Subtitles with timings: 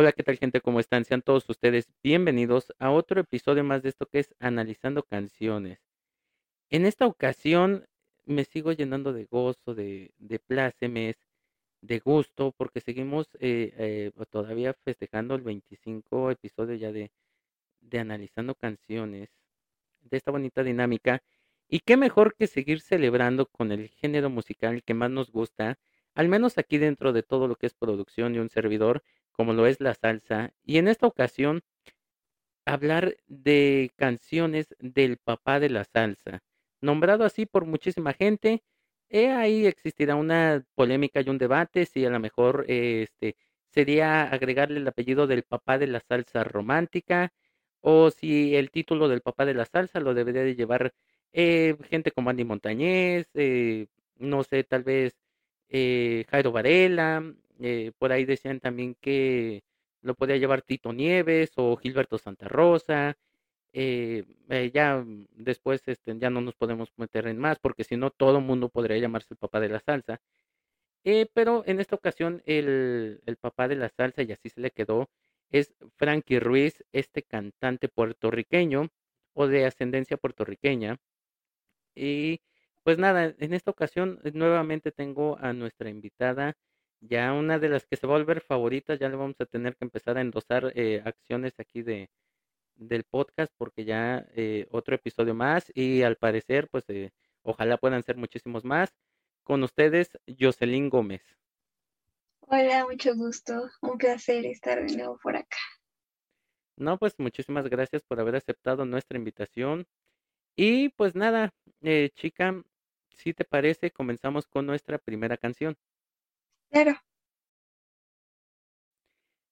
[0.00, 0.62] Hola, ¿qué tal gente?
[0.62, 1.04] ¿Cómo están?
[1.04, 5.78] Sean todos ustedes bienvenidos a otro episodio más de esto que es Analizando Canciones.
[6.70, 7.86] En esta ocasión
[8.24, 11.16] me sigo llenando de gozo, de, de plácemes,
[11.82, 17.12] de gusto, porque seguimos eh, eh, todavía festejando el 25 episodio ya de,
[17.82, 19.28] de Analizando Canciones,
[20.00, 21.22] de esta bonita dinámica.
[21.68, 25.78] Y qué mejor que seguir celebrando con el género musical que más nos gusta,
[26.14, 29.02] al menos aquí dentro de todo lo que es producción y un servidor,
[29.40, 30.52] como lo es la salsa.
[30.66, 31.62] Y en esta ocasión,
[32.66, 36.40] hablar de canciones del papá de la salsa,
[36.82, 38.62] nombrado así por muchísima gente.
[39.08, 43.36] Eh, ahí existirá una polémica y un debate si a lo mejor eh, este
[43.70, 47.32] sería agregarle el apellido del papá de la salsa romántica
[47.80, 50.92] o si el título del papá de la salsa lo debería de llevar
[51.32, 53.86] eh, gente como Andy Montañez, eh,
[54.16, 55.16] no sé, tal vez
[55.70, 57.24] eh, Jairo Varela,
[57.60, 59.62] eh, por ahí decían también que
[60.02, 63.16] lo podía llevar Tito Nieves o Gilberto Santa Rosa.
[63.72, 68.10] eh, eh, ya después este, ya no nos podemos meter en más porque si no
[68.10, 70.20] todo el mundo podría llamarse el papá de la salsa.
[71.34, 75.08] Pero en esta ocasión el, el papá de la salsa, y así se le quedó,
[75.50, 78.88] es Frankie Ruiz, este cantante puertorriqueño
[79.34, 80.98] o de ascendencia puertorriqueña.
[81.94, 82.40] Y
[82.82, 86.54] pues nada, en esta ocasión nuevamente tengo a nuestra invitada,
[87.00, 89.76] ya una de las que se va a volver favoritas, ya le vamos a tener
[89.76, 92.10] que empezar a endosar eh, acciones aquí de,
[92.80, 98.02] del podcast porque ya eh, otro episodio más y al parecer pues eh, ojalá puedan
[98.02, 98.94] ser muchísimos más.
[99.42, 101.22] Con ustedes, Jocelyn Gómez.
[102.40, 103.68] Hola, mucho gusto.
[103.80, 105.58] Un placer estar de nuevo por acá.
[106.76, 109.86] No, pues muchísimas gracias por haber aceptado nuestra invitación.
[110.56, 112.62] Y pues nada, eh, chica,
[113.16, 115.76] si te parece, comenzamos con nuestra primera canción.
[116.72, 116.94] Claro,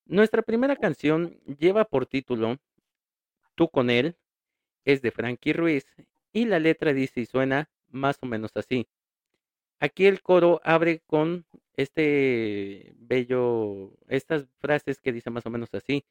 [0.06, 2.58] Nuestra primera canción lleva por título
[3.54, 4.16] Tú con él,
[4.84, 5.86] es de Frankie Ruiz
[6.32, 8.88] y la letra dice y suena más o menos así.
[9.80, 16.04] Aquí el coro abre con este bello, estas frases que dice más o menos así.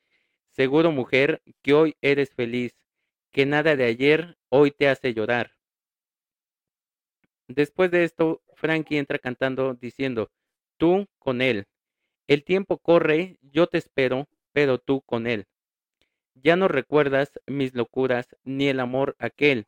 [0.51, 2.75] Seguro mujer que hoy eres feliz,
[3.31, 5.53] que nada de ayer hoy te hace llorar.
[7.49, 10.31] Después de esto, Frankie entra cantando diciendo,
[10.77, 11.65] tú con él.
[12.27, 15.45] El tiempo corre, yo te espero, pero tú con él.
[16.35, 19.67] Ya no recuerdas mis locuras ni el amor aquel.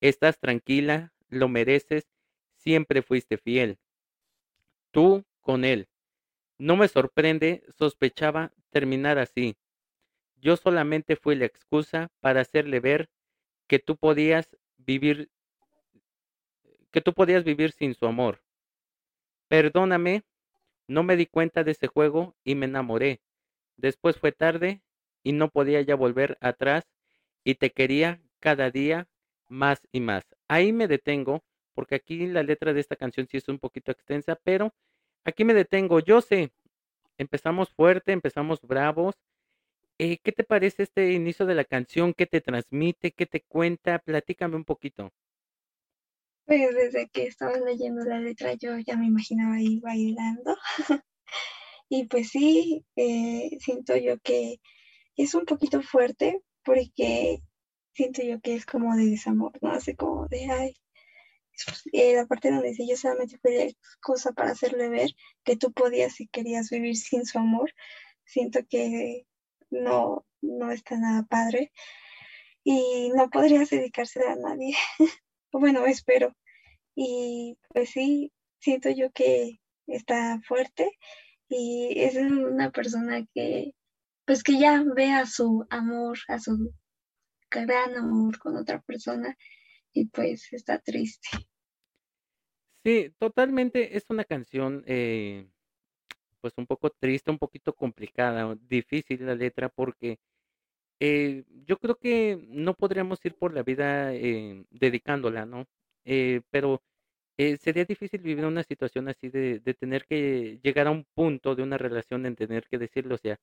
[0.00, 2.08] Estás tranquila, lo mereces,
[2.56, 3.78] siempre fuiste fiel.
[4.90, 5.88] Tú con él.
[6.58, 9.56] No me sorprende, sospechaba terminar así.
[10.36, 13.10] Yo solamente fui la excusa para hacerle ver
[13.66, 15.30] que tú podías vivir,
[16.90, 18.42] que tú podías vivir sin su amor.
[19.48, 20.22] Perdóname,
[20.90, 23.20] no me di cuenta de ese juego y me enamoré.
[23.76, 24.82] Después fue tarde
[25.22, 26.84] y no podía ya volver atrás
[27.44, 29.06] y te quería cada día
[29.48, 30.24] más y más.
[30.48, 34.36] Ahí me detengo porque aquí la letra de esta canción sí es un poquito extensa,
[34.42, 34.74] pero
[35.24, 36.00] aquí me detengo.
[36.00, 36.50] Yo sé,
[37.18, 39.14] empezamos fuerte, empezamos bravos.
[39.98, 42.14] Eh, ¿qué te parece este inicio de la canción?
[42.14, 43.12] ¿Qué te transmite?
[43.12, 44.00] ¿Qué te cuenta?
[44.00, 45.12] Platícame un poquito.
[46.50, 50.56] Pues desde que estaba leyendo la letra yo ya me imaginaba ahí bailando.
[51.88, 54.60] Y pues sí, eh, siento yo que
[55.16, 57.40] es un poquito fuerte porque
[57.94, 59.72] siento yo que es como de desamor, ¿no?
[59.72, 60.74] Así como de, ay,
[61.92, 65.10] eh, la parte donde dice yo solamente fui la excusa para hacerle ver
[65.44, 67.72] que tú podías y querías vivir sin su amor.
[68.24, 69.26] Siento que
[69.70, 71.72] no, no está nada padre
[72.64, 74.74] y no podrías dedicársela a nadie.
[75.52, 76.32] Bueno, espero.
[77.02, 80.98] Y pues sí, siento yo que está fuerte
[81.48, 83.72] y es una persona que,
[84.26, 86.74] pues que ya ve a su amor, a su
[87.50, 89.34] gran amor con otra persona
[89.94, 91.26] y pues está triste.
[92.84, 95.48] Sí, totalmente es una canción eh,
[96.42, 100.18] pues un poco triste, un poquito complicada, difícil la letra porque
[100.98, 105.66] eh, yo creo que no podríamos ir por la vida eh, dedicándola, ¿no?
[106.50, 106.82] Pero
[107.40, 111.62] eh, sería difícil vivir una situación así de, tener que llegar a un punto de
[111.62, 113.38] una relación en tener que decirlo, o sea,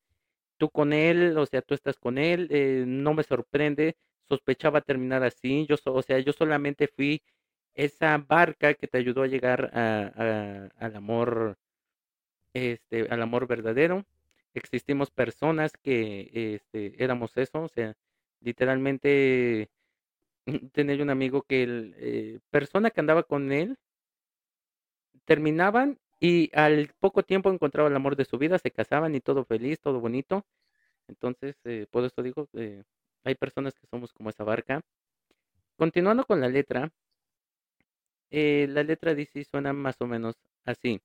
[0.58, 3.98] tú con él, o sea, tú estás con él, eh, no me sorprende,
[4.30, 7.24] sospechaba terminar así, yo, so- o sea, yo solamente fui
[7.76, 11.58] esa barca que te ayudó a llegar a, al amor,
[12.54, 14.06] este, al amor verdadero.
[14.54, 17.96] Existimos personas que, este, éramos eso, o sea,
[18.42, 19.70] literalmente
[20.74, 23.78] tenía un amigo que el, eh, persona que andaba con él
[25.27, 29.45] terminaban y al poco tiempo encontraba el amor de su vida, se casaban y todo
[29.45, 30.45] feliz, todo bonito.
[31.07, 32.83] Entonces, eh, por eso digo, eh,
[33.24, 34.81] hay personas que somos como esa barca.
[35.75, 36.91] Continuando con la letra,
[38.31, 40.35] eh, la letra dice suena más o menos
[40.65, 41.01] así.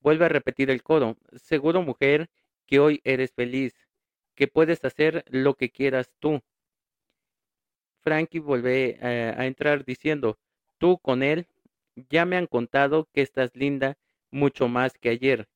[0.00, 1.16] Vuelve a repetir el coro.
[1.36, 2.28] Seguro, mujer,
[2.66, 3.74] que hoy eres feliz,
[4.34, 6.42] que puedes hacer lo que quieras tú.
[8.02, 10.38] Frankie vuelve a entrar diciendo,
[10.78, 11.48] tú con él,
[11.96, 13.98] ya me han contado que estás linda
[14.30, 15.48] mucho más que ayer,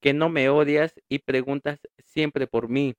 [0.00, 2.94] que no me odias y preguntas siempre por mí.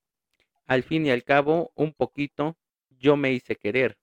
[0.66, 2.56] Al fin y al cabo, un poquito,
[2.90, 3.98] yo me hice querer.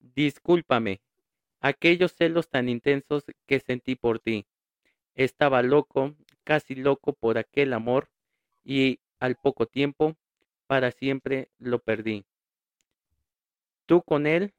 [0.00, 1.00] Discúlpame,
[1.60, 4.46] aquellos celos tan intensos que sentí por ti.
[5.14, 8.10] Estaba loco, casi loco por aquel amor,
[8.64, 10.16] y al poco tiempo,
[10.66, 12.24] para siempre lo perdí.
[13.86, 14.54] Tú con él,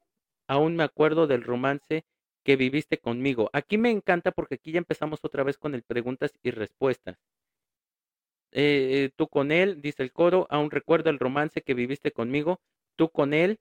[0.47, 2.05] aún me acuerdo del romance
[2.43, 3.49] que viviste conmigo.
[3.53, 7.17] Aquí me encanta porque aquí ya empezamos otra vez con el preguntas y respuestas.
[8.51, 12.61] Eh, tú con él, dice el coro, aún recuerdo el romance que viviste conmigo.
[12.95, 13.59] Tú con él,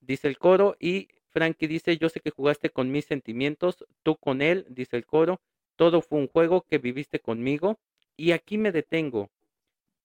[0.00, 3.84] dice el coro, y Frankie dice, yo sé que jugaste con mis sentimientos.
[4.02, 5.40] Tú con él, dice el coro,
[5.76, 7.78] todo fue un juego que viviste conmigo.
[8.16, 9.30] Y aquí me detengo.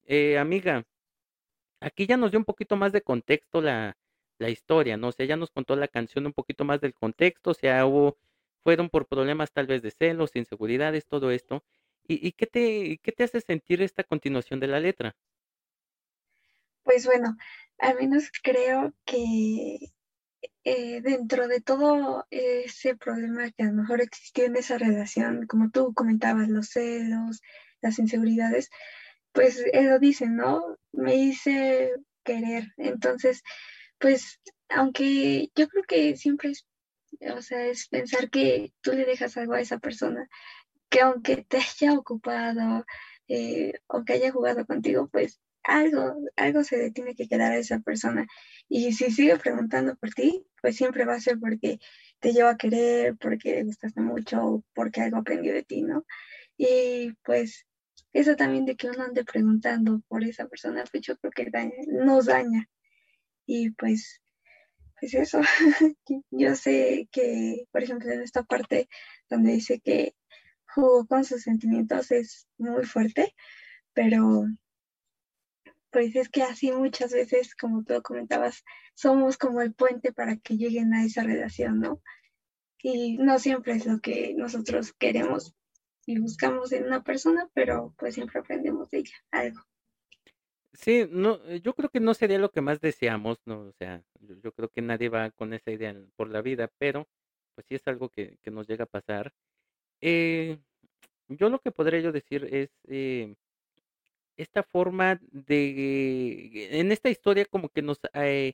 [0.05, 0.85] Eh, amiga,
[1.79, 3.97] aquí ya nos dio un poquito más de contexto la,
[4.37, 5.09] la historia, ¿no?
[5.09, 8.17] O sea, ya nos contó la canción un poquito más del contexto, o sea, hubo,
[8.63, 11.63] fueron por problemas tal vez de celos, inseguridades, todo esto.
[12.07, 15.15] ¿Y, qué, te, qué te hace sentir esta continuación de la letra?
[16.83, 17.35] Pues bueno,
[17.79, 19.91] al menos creo que
[20.63, 25.71] eh, dentro de todo ese problema que a lo mejor existió en esa relación, como
[25.71, 27.41] tú comentabas, los celos,
[27.81, 28.69] las inseguridades,
[29.31, 30.77] pues él lo dice, ¿no?
[30.91, 31.91] Me hice
[32.23, 32.73] querer.
[32.77, 33.43] Entonces,
[34.05, 36.67] pues, aunque yo creo que siempre es,
[37.35, 40.29] o sea, es pensar que tú le dejas algo a esa persona,
[40.89, 42.85] que aunque te haya ocupado
[43.27, 47.57] eh, o que haya jugado contigo, pues algo, algo se le tiene que quedar a
[47.57, 48.27] esa persona.
[48.69, 51.79] Y si sigue preguntando por ti, pues siempre va a ser porque
[52.19, 56.05] te lleva a querer, porque le gustaste mucho, porque algo aprendió de ti, ¿no?
[56.57, 57.65] Y pues
[58.13, 61.49] eso también de que uno ande preguntando por esa persona, pues yo creo que
[61.87, 62.69] nos daña.
[63.45, 64.21] Y pues,
[64.99, 65.41] pues eso,
[66.31, 68.89] yo sé que, por ejemplo, en esta parte
[69.29, 70.15] donde dice que
[70.67, 73.33] jugó con sus sentimientos es muy fuerte,
[73.93, 74.45] pero
[75.91, 78.63] pues es que así muchas veces, como tú comentabas,
[78.95, 82.01] somos como el puente para que lleguen a esa relación, ¿no?
[82.79, 85.55] Y no siempre es lo que nosotros queremos
[86.05, 89.61] y buscamos en una persona, pero pues siempre aprendemos de ella algo.
[90.77, 93.61] Sí, no, eh, yo creo que no sería lo que más deseamos, ¿no?
[93.61, 97.07] O sea, yo, creo que nadie va con esa idea por la vida, pero
[97.55, 99.33] pues sí es algo que, que nos llega a pasar.
[100.01, 100.59] Eh,
[101.29, 103.35] yo lo que podría yo decir es eh,
[104.37, 108.53] esta forma de, en esta historia como que nos, eh,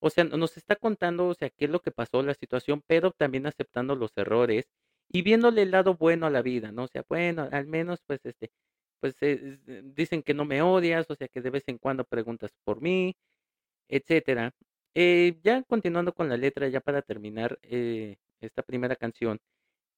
[0.00, 3.12] o sea, nos está contando, o sea, qué es lo que pasó, la situación, pero
[3.12, 4.66] también aceptando los errores
[5.08, 6.84] y viéndole el lado bueno a la vida, ¿no?
[6.84, 8.50] O sea, bueno, al menos pues este
[9.00, 12.04] pues eh, eh, dicen que no me odias, o sea que de vez en cuando
[12.04, 13.16] preguntas por mí,
[13.88, 14.54] etcétera.
[14.94, 17.58] Eh, ya continuando con la letra, ya para terminar
[18.40, 19.40] esta primera canción,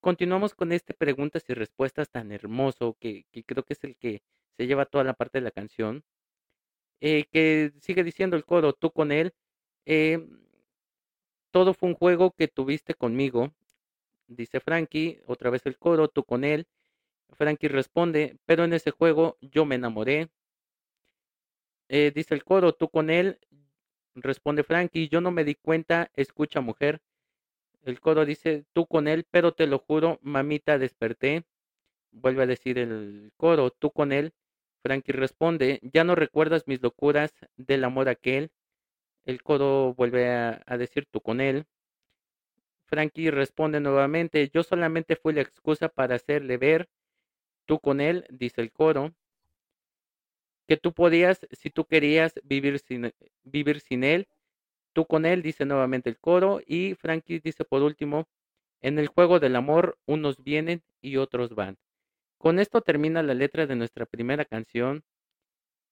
[0.00, 4.22] continuamos con este preguntas y respuestas tan hermoso que, que creo que es el que
[4.58, 6.04] se lleva toda la parte de la canción,
[7.00, 9.34] que sigue diciendo el coro, tú con él,
[11.52, 13.52] todo fue un juego que tuviste conmigo,
[14.26, 16.66] dice Frankie, otra vez el coro, tú con él,
[17.32, 20.30] Frankie responde, pero en ese juego yo me enamoré,
[21.88, 23.38] Eh, dice el coro, tú con él,
[24.14, 27.02] responde Frankie, yo no me di cuenta, escucha mujer.
[27.84, 31.44] El coro dice, tú con él, pero te lo juro, mamita, desperté.
[32.12, 34.34] Vuelve a decir el coro, tú con él.
[34.82, 38.52] Frankie responde, ya no recuerdas mis locuras del amor aquel.
[39.24, 41.66] El coro vuelve a, a decir, tú con él.
[42.84, 46.88] Frankie responde nuevamente, yo solamente fui la excusa para hacerle ver,
[47.66, 49.14] tú con él, dice el coro.
[50.68, 53.12] que tú podías, si tú querías, vivir sin,
[53.44, 54.28] vivir sin él.
[54.94, 56.60] Tú con él, dice nuevamente el coro.
[56.66, 58.28] Y Frankie dice por último,
[58.80, 61.78] en el juego del amor, unos vienen y otros van.
[62.38, 65.04] Con esto termina la letra de nuestra primera canción.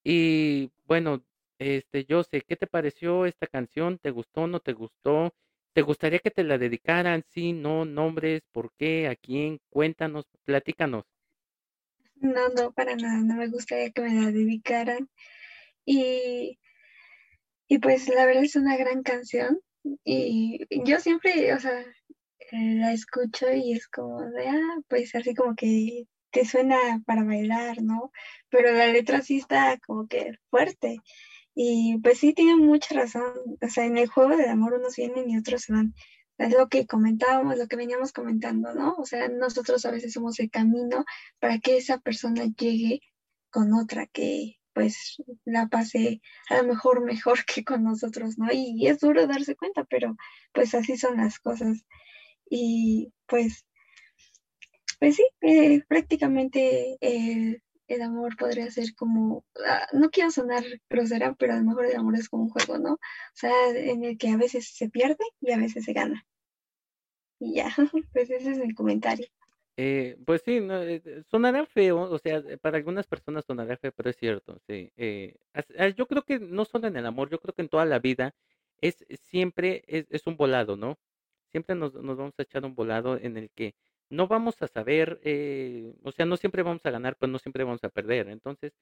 [0.04, 1.24] Y bueno,
[1.58, 3.98] este, yo sé, ¿qué te pareció esta canción?
[3.98, 5.34] ¿Te gustó, no te gustó?
[5.74, 7.24] ¿Te gustaría que te la dedicaran?
[7.28, 9.08] Sí, no, nombres, ¿por qué?
[9.08, 9.60] ¿A quién?
[9.70, 11.04] Cuéntanos, platícanos.
[12.20, 15.08] No, no, para nada, no me gustaría que me la dedicaran.
[15.84, 16.58] Y,
[17.68, 19.60] y pues la verdad es una gran canción.
[20.04, 21.84] Y yo siempre, o sea,
[22.52, 27.82] la escucho y es como de, ah, pues así como que que suena para bailar,
[27.82, 28.12] ¿no?
[28.50, 30.98] Pero la letra sí está como que fuerte.
[31.54, 33.32] Y pues sí, tiene mucha razón.
[33.60, 35.94] O sea, en el juego del amor unos vienen y otros se van.
[36.40, 38.94] Es lo que comentábamos, lo que veníamos comentando, ¿no?
[38.96, 41.04] O sea, nosotros a veces somos el camino
[41.38, 43.02] para que esa persona llegue
[43.50, 48.48] con otra que pues la pase a lo mejor mejor que con nosotros, ¿no?
[48.52, 50.16] Y, es duro darse cuenta, pero
[50.52, 51.84] pues así son las cosas.
[52.48, 53.66] Y pues,
[54.98, 61.34] pues sí, eh, prácticamente el, el, amor podría ser como, ah, no quiero sonar grosera,
[61.34, 62.94] pero a lo mejor el amor es como un juego, ¿no?
[62.94, 62.98] O
[63.34, 66.24] sea, en el que a veces se pierde y a veces se gana.
[67.40, 67.74] Y ya,
[68.12, 69.26] pues ese es mi comentario.
[69.76, 73.92] Eh, pues sí, no, eh, eh, sonará feo, o sea, para algunas personas sonará feo,
[73.96, 74.92] pero es cierto, sí.
[75.78, 77.98] Ah, yo creo que no solo en el amor, yo creo que en toda la
[77.98, 78.34] vida
[78.82, 80.98] es siempre es un volado, ¿no?
[81.50, 83.74] Siempre nos, nos, vamos a echar un volado en el que
[84.10, 85.20] no vamos a saber,
[86.02, 88.28] o sea, no siempre vamos a ganar, pero no siempre vamos a perder.
[88.28, 88.74] Entonces,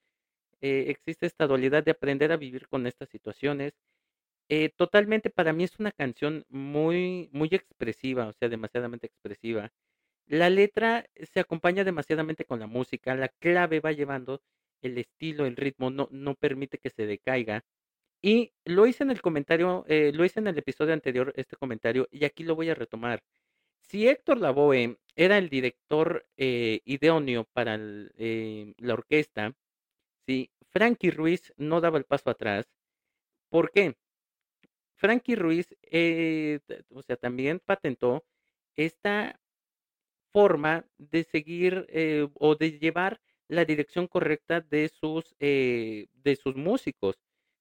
[0.61, 3.73] existe esta dualidad de aprender a vivir con estas situaciones.
[4.77, 9.71] Totalmente para mí es una canción muy, muy expresiva, o sea, demasiadamente expresiva
[10.27, 14.41] la letra se acompaña demasiadamente con la música, la clave va llevando
[14.81, 17.65] el estilo, el ritmo, no, no permite que se decaiga.
[18.21, 22.07] Y lo hice en el comentario, eh, lo hice en el episodio anterior, este comentario,
[22.11, 23.23] y aquí lo voy a retomar.
[23.81, 29.53] Si Héctor Lavoe era el director eh, idóneo para eh, la orquesta,
[30.27, 32.67] si Frankie Ruiz no daba el paso atrás,
[33.49, 33.95] ¿por qué?
[34.99, 35.69] Frankie Ruiz,
[36.89, 38.25] o sea, también patentó
[38.75, 39.39] esta
[40.31, 46.55] forma de seguir eh, o de llevar la dirección correcta de sus, eh, de sus
[46.55, 47.17] músicos.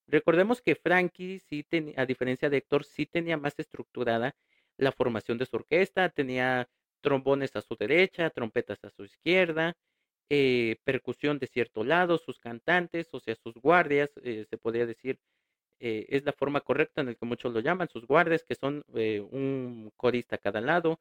[0.09, 1.65] Recordemos que Frankie, sí
[1.97, 4.35] a diferencia de Héctor, sí tenía más estructurada
[4.77, 6.69] la formación de su orquesta, tenía
[7.01, 9.77] trombones a su derecha, trompetas a su izquierda,
[10.29, 15.21] eh, percusión de cierto lado, sus cantantes, o sea, sus guardias, se podría decir,
[15.81, 19.93] es la forma correcta en la que muchos lo llaman, sus guardias, que son un
[19.97, 21.01] corista a cada lado,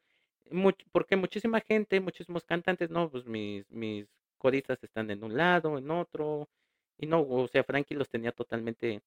[0.92, 4.08] porque muchísima gente, muchísimos cantantes, no, pues mis, mis
[4.38, 6.50] coristas están en un lado, en otro,
[6.98, 9.02] y no, o sea, Frankie los tenía totalmente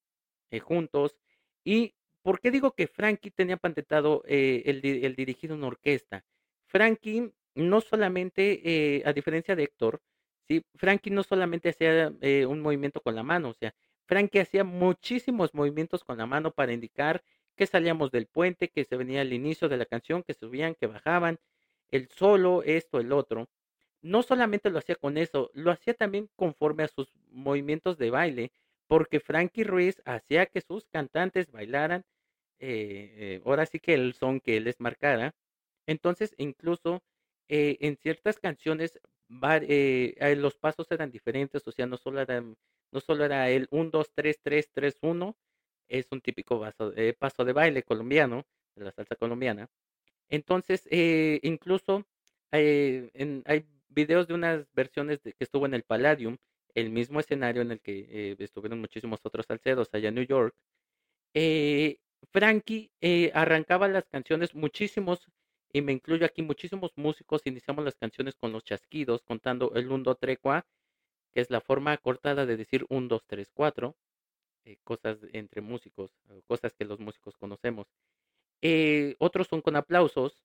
[0.51, 1.17] eh, juntos.
[1.65, 6.25] ¿Y por qué digo que Frankie tenía patentado eh, el, el, dirigir una orquesta?
[6.67, 8.61] Frankie no solamente,
[8.99, 10.01] eh, a diferencia de Héctor,
[10.49, 10.65] ¿sí?
[10.77, 12.13] Frankie no solamente hacía
[12.47, 13.75] un movimiento con la mano, o sea,
[14.11, 17.23] Frankie hacía muchísimos movimientos con la mano para indicar
[17.55, 20.89] que salíamos del puente, que se venía al inicio de la canción, que subían, que
[20.89, 21.39] bajaban,
[21.93, 23.49] el solo, esto, el otro.
[24.03, 28.51] No solamente lo hacía con eso, lo hacía también conforme a sus movimientos de baile,
[28.89, 32.03] porque Frankie Ruiz hacía que sus cantantes bailaran,
[32.59, 35.37] eh, eh, ahora sí que el son que él les marcara.
[35.87, 37.05] Entonces, incluso
[37.49, 38.99] eh, en ciertas canciones
[39.29, 42.43] los pasos eran diferentes, o sea, no solo era,
[42.93, 45.37] no solo era el 1, 2, 3, 3, 3, 1,
[45.89, 46.65] es un típico
[46.97, 49.69] eh, paso de baile colombiano, de la salsa colombiana.
[50.29, 52.07] Entonces, eh, incluso
[52.53, 53.11] eh,
[53.47, 56.39] hay videos de unas versiones de, que estuvo en el Palladium,
[56.75, 60.55] el mismo escenario en el que estuvieron muchísimos otros salseros allá en New York.
[62.33, 62.91] Frankie
[63.35, 65.27] arrancaba las canciones, muchísimos,
[65.73, 70.05] y me incluyo aquí, muchísimos músicos iniciamos las canciones con los chasquidos, contando el 1,
[70.05, 70.69] 2, 3, 4,
[71.33, 73.97] que es la forma cortada de decir 1, 2, 3, 4
[74.65, 76.11] eh, cosas entre músicos,
[76.47, 77.87] cosas que los músicos conocemos.
[78.63, 80.45] Eh, otros son con aplausos,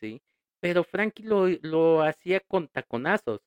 [0.00, 0.22] ¿sí?
[0.60, 3.42] Pero Frankie lo, lo hacía con taconazos.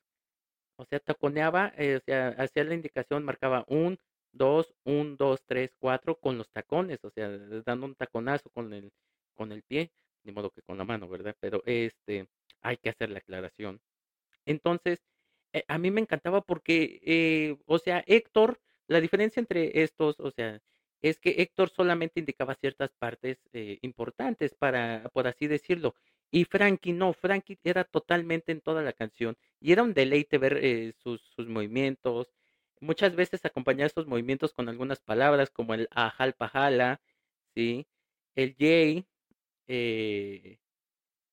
[0.76, 2.00] O sea, taconeaba, eh,
[2.38, 4.00] hacía la indicación, marcaba un,
[4.32, 7.30] dos, un, dos, tres, cuatro con los tacones, o sea,
[7.66, 8.92] dando un taconazo con el,
[9.36, 9.92] con el pie,
[10.24, 11.36] de modo que con la mano, ¿verdad?
[11.40, 12.28] Pero este,
[12.62, 13.82] hay que hacer la aclaración.
[14.46, 15.02] Entonces,
[15.68, 20.60] a mí me encantaba porque, o sea, Héctor la diferencia entre estos, o sea,
[21.02, 25.96] es que Héctor solamente indicaba ciertas partes eh, importantes para, por así decirlo,
[26.32, 30.58] y Frankie no, Frankie era totalmente en toda la canción y era un deleite ver
[30.62, 32.34] eh, sus, sus, movimientos.
[32.82, 37.02] Muchas veces acompañar esos movimientos con algunas palabras como el ajalpajala,
[37.56, 37.88] ¿sí?
[38.36, 38.56] El
[39.68, 40.60] eh,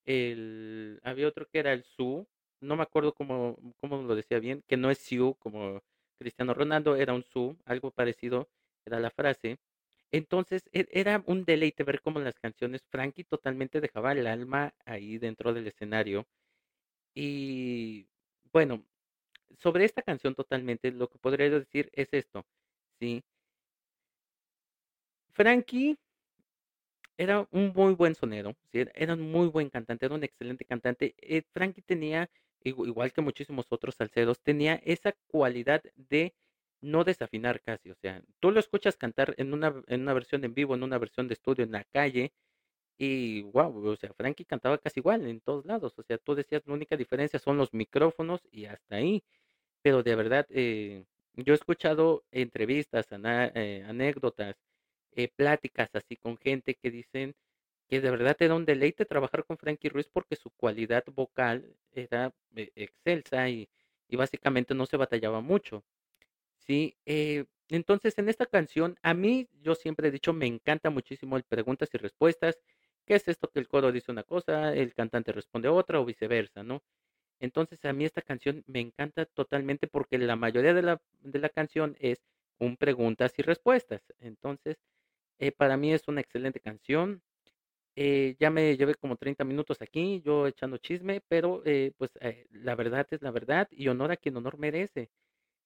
[0.04, 2.26] el, había otro que era el su,
[2.60, 5.82] no me acuerdo cómo, cómo lo decía bien, que no es siu, como
[6.18, 8.48] Cristiano Ronaldo era un su, algo parecido
[8.84, 9.58] era la frase.
[10.12, 15.18] Entonces e, era un deleite ver cómo las canciones Frankie totalmente dejaba el alma ahí
[15.18, 16.26] dentro del escenario.
[17.14, 18.08] Y
[18.52, 18.84] bueno,
[19.58, 22.46] sobre esta canción totalmente lo que podría decir es esto,
[23.00, 23.22] ¿sí?
[25.32, 25.96] Frankie
[27.18, 28.84] era un muy buen sonero, ¿sí?
[28.94, 31.14] era un muy buen cantante, era un excelente cantante.
[31.18, 32.30] Eh, Frankie tenía
[32.64, 36.34] igual que muchísimos otros salseros, tenía esa cualidad de
[36.80, 40.54] no desafinar casi, o sea, tú lo escuchas cantar en una, en una versión en
[40.54, 42.32] vivo, en una versión de estudio, en la calle,
[42.98, 46.62] y wow, o sea, Frankie cantaba casi igual en todos lados, o sea, tú decías
[46.66, 49.24] la única diferencia son los micrófonos y hasta ahí,
[49.82, 54.56] pero de verdad, eh, yo he escuchado entrevistas, eh, anécdotas,
[55.12, 57.34] eh, pláticas así con gente que dicen
[57.88, 61.76] que de verdad te da un deleite trabajar con Frankie Ruiz porque su cualidad vocal
[61.92, 63.68] era excelsa y,
[64.08, 65.84] y básicamente no se batallaba mucho.
[66.58, 71.36] Sí, eh, entonces en esta canción, a mí yo siempre he dicho, me encanta muchísimo
[71.36, 72.58] el preguntas y respuestas.
[73.06, 76.62] ¿Qué es esto que el coro dice una cosa, el cantante responde otra o viceversa,
[76.64, 76.82] ¿no?
[77.40, 81.48] Entonces a mí esta canción me encanta totalmente porque la mayoría de la, de la
[81.50, 82.26] canción es
[82.58, 84.02] un preguntas y respuestas.
[84.18, 84.78] Entonces,
[85.38, 87.22] eh, para mí es una excelente canción.
[87.96, 91.62] Eh, ya me llevé como 30 minutos aquí, yo echando chisme, pero
[91.98, 92.12] pues
[92.50, 95.10] la verdad es la verdad y honor a quien honor merece.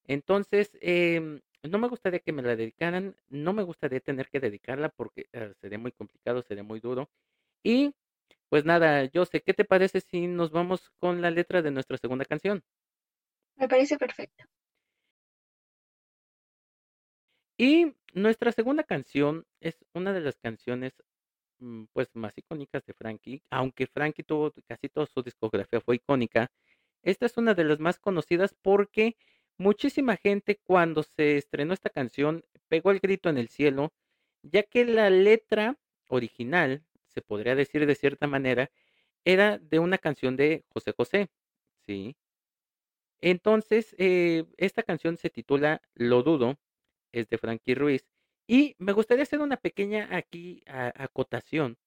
[0.05, 4.89] Entonces, em, no me gustaría que me la dedicaran, no me gustaría tener que dedicarla
[4.91, 7.11] porque eh, sería muy complicado, sería muy duro.
[7.65, 7.95] Y
[8.51, 11.99] pues nada, yo sé, ¿qué te parece si nos vamos con la letra de nuestra
[11.99, 12.65] segunda canción?
[13.57, 14.43] Me parece perfecto.
[17.59, 20.95] Y nuestra segunda canción es una de las canciones
[21.93, 26.51] pues más icónicas de Frankie, aunque Frankie tuvo casi toda su discografía fue icónica.
[27.03, 29.17] Esta es una de las más conocidas porque
[29.61, 33.93] Muchísima gente cuando se estrenó esta canción pegó el grito en el cielo,
[34.43, 38.71] ya que la letra original, se podría decir de cierta manera,
[39.27, 41.29] era de una canción de José José,
[41.87, 42.17] ¿sí?
[43.21, 46.59] Entonces, eh, esta canción se titula Lo Dudo,
[47.13, 48.10] es de Frankie Ruiz,
[48.51, 51.79] y me gustaría hacer una pequeña aquí acotación,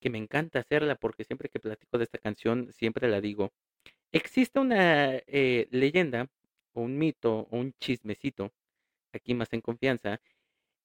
[0.00, 3.52] que me encanta hacerla porque siempre que platico de esta canción, siempre la digo.
[4.12, 6.30] Existe una eh, leyenda
[6.72, 8.54] un mito o un chismecito,
[9.12, 10.20] aquí más en confianza,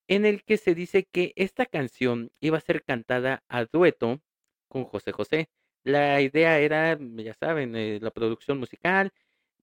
[0.07, 4.21] en el que se dice que esta canción iba a ser cantada a dueto
[4.67, 5.49] con José José.
[5.83, 9.13] La idea era, ya saben, eh, la producción musical,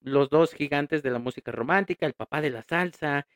[0.00, 3.26] los dos gigantes de la música romántica, el papá de la salsa,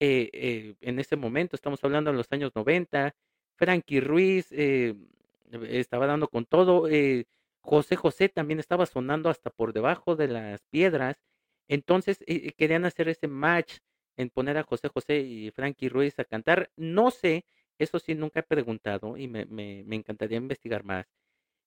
[0.00, 3.14] eh, eh, en ese momento, estamos hablando de los años 90,
[3.56, 6.88] Frankie Ruiz estaba dando con todo,
[7.60, 11.16] José José también estaba sonando hasta por debajo de las piedras,
[11.68, 13.78] entonces, eh, querían hacer ese match
[14.16, 16.70] en poner a José José y Frankie Ruiz a cantar.
[16.76, 17.44] No sé,
[17.78, 21.06] eso sí, nunca he preguntado y me, me, me encantaría investigar más.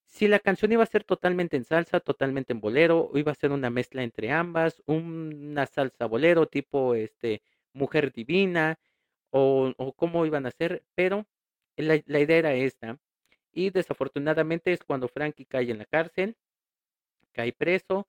[0.07, 3.35] Si la canción iba a ser totalmente en salsa, totalmente en bolero, o iba a
[3.35, 7.41] ser una mezcla entre ambas, una salsa bolero tipo este
[7.77, 8.79] Mujer Divina,
[9.31, 11.27] o, cómo iban a ser, pero
[11.77, 12.99] la, la idea era esta.
[13.53, 16.37] Y desafortunadamente es cuando Frankie cae en la cárcel,
[17.33, 18.07] cae preso,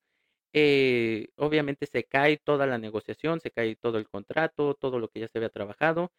[0.53, 5.21] eh, obviamente se cae toda la negociación, se cae todo el contrato, todo lo que
[5.21, 6.13] ya se había trabajado.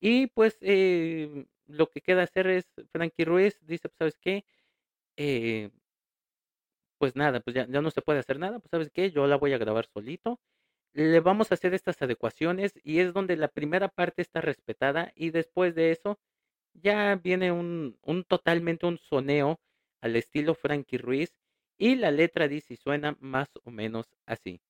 [0.00, 4.44] Y pues eh, lo que queda hacer es, Frankie Ruiz dice, pues sabes qué,
[5.16, 5.70] eh,
[6.98, 9.36] pues nada, pues ya, ya, no se puede hacer nada, pues sabes qué, yo la
[9.36, 10.40] voy a grabar solito.
[10.96, 15.28] Le vamos a hacer estas adecuaciones y es donde la primera parte está respetada y
[15.28, 16.18] después de eso
[16.72, 19.60] ya viene un, totalmente un soneo
[20.00, 21.36] al estilo Frankie Ruiz
[21.76, 24.62] y la letra dice y suena más o menos así.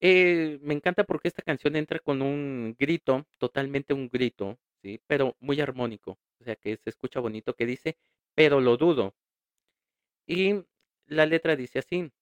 [0.00, 5.00] Eh, me encanta porque esta canción entra con un grito, totalmente un grito, ¿sí?
[5.08, 7.96] Pero muy armónico, o sea que se escucha bonito que dice,
[8.36, 9.12] pero lo dudo.
[10.28, 10.62] Y
[11.06, 12.12] la letra dice así,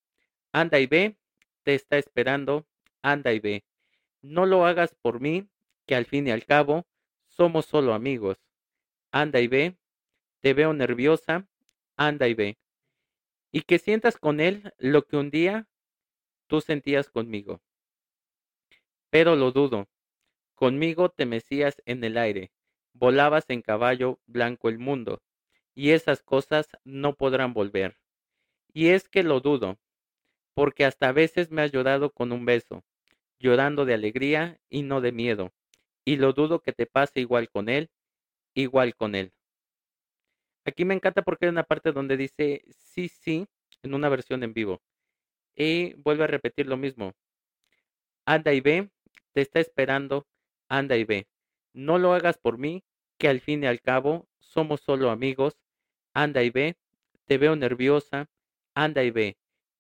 [0.53, 1.19] anda y ve,
[1.67, 2.65] te está esperando,
[3.03, 3.65] anda y ve.
[4.23, 5.51] No lo hagas por mí,
[5.85, 6.87] que al fin y al cabo
[7.27, 8.39] somos solo amigos.
[9.11, 9.77] Anda y ve,
[10.41, 11.49] te veo nerviosa,
[11.97, 12.59] anda y ve
[13.57, 15.67] y que sientas con él lo que un día
[16.47, 17.63] tú sentías conmigo.
[19.09, 19.89] Pero lo dudo.
[20.55, 22.53] Conmigo te mecías en el aire,
[22.93, 25.23] volabas en caballo blanco el mundo,
[25.75, 27.97] y esas cosas no podrán volver.
[28.75, 29.79] Y es que lo dudo,
[30.57, 32.83] porque hasta a veces me has llorado con un beso,
[33.39, 35.53] llorando de alegría y no de miedo,
[36.03, 37.91] y lo dudo que te pase igual con él,
[38.55, 39.35] igual con él.
[40.65, 43.47] Aquí me encanta porque hay una parte donde dice sí, sí,
[43.83, 44.81] en una versión en vivo.
[45.55, 47.13] Y vuelve a repetir lo mismo.
[48.25, 48.91] Anda y ve,
[49.33, 50.27] te está esperando,
[50.71, 51.29] anda y ve.
[51.75, 52.83] No lo hagas por mí,
[53.19, 55.59] que al fin y al cabo somos solo amigos.
[56.15, 56.79] Anda y ve,
[57.27, 58.31] te veo nerviosa,
[58.75, 59.37] anda y ve.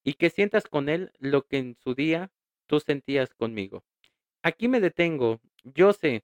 [0.06, 2.30] Y que sientas con él lo que en su día
[2.66, 3.84] tú sentías conmigo.
[4.42, 5.40] Aquí me detengo.
[5.64, 6.22] Yo sé,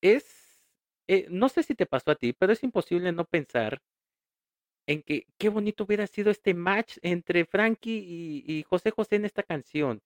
[0.00, 0.42] es
[1.08, 3.82] eh, no sé si te pasó a ti, pero es imposible no pensar
[4.86, 9.42] en que qué bonito hubiera sido este match entre Frankie y, José José en esta
[9.42, 10.00] canción.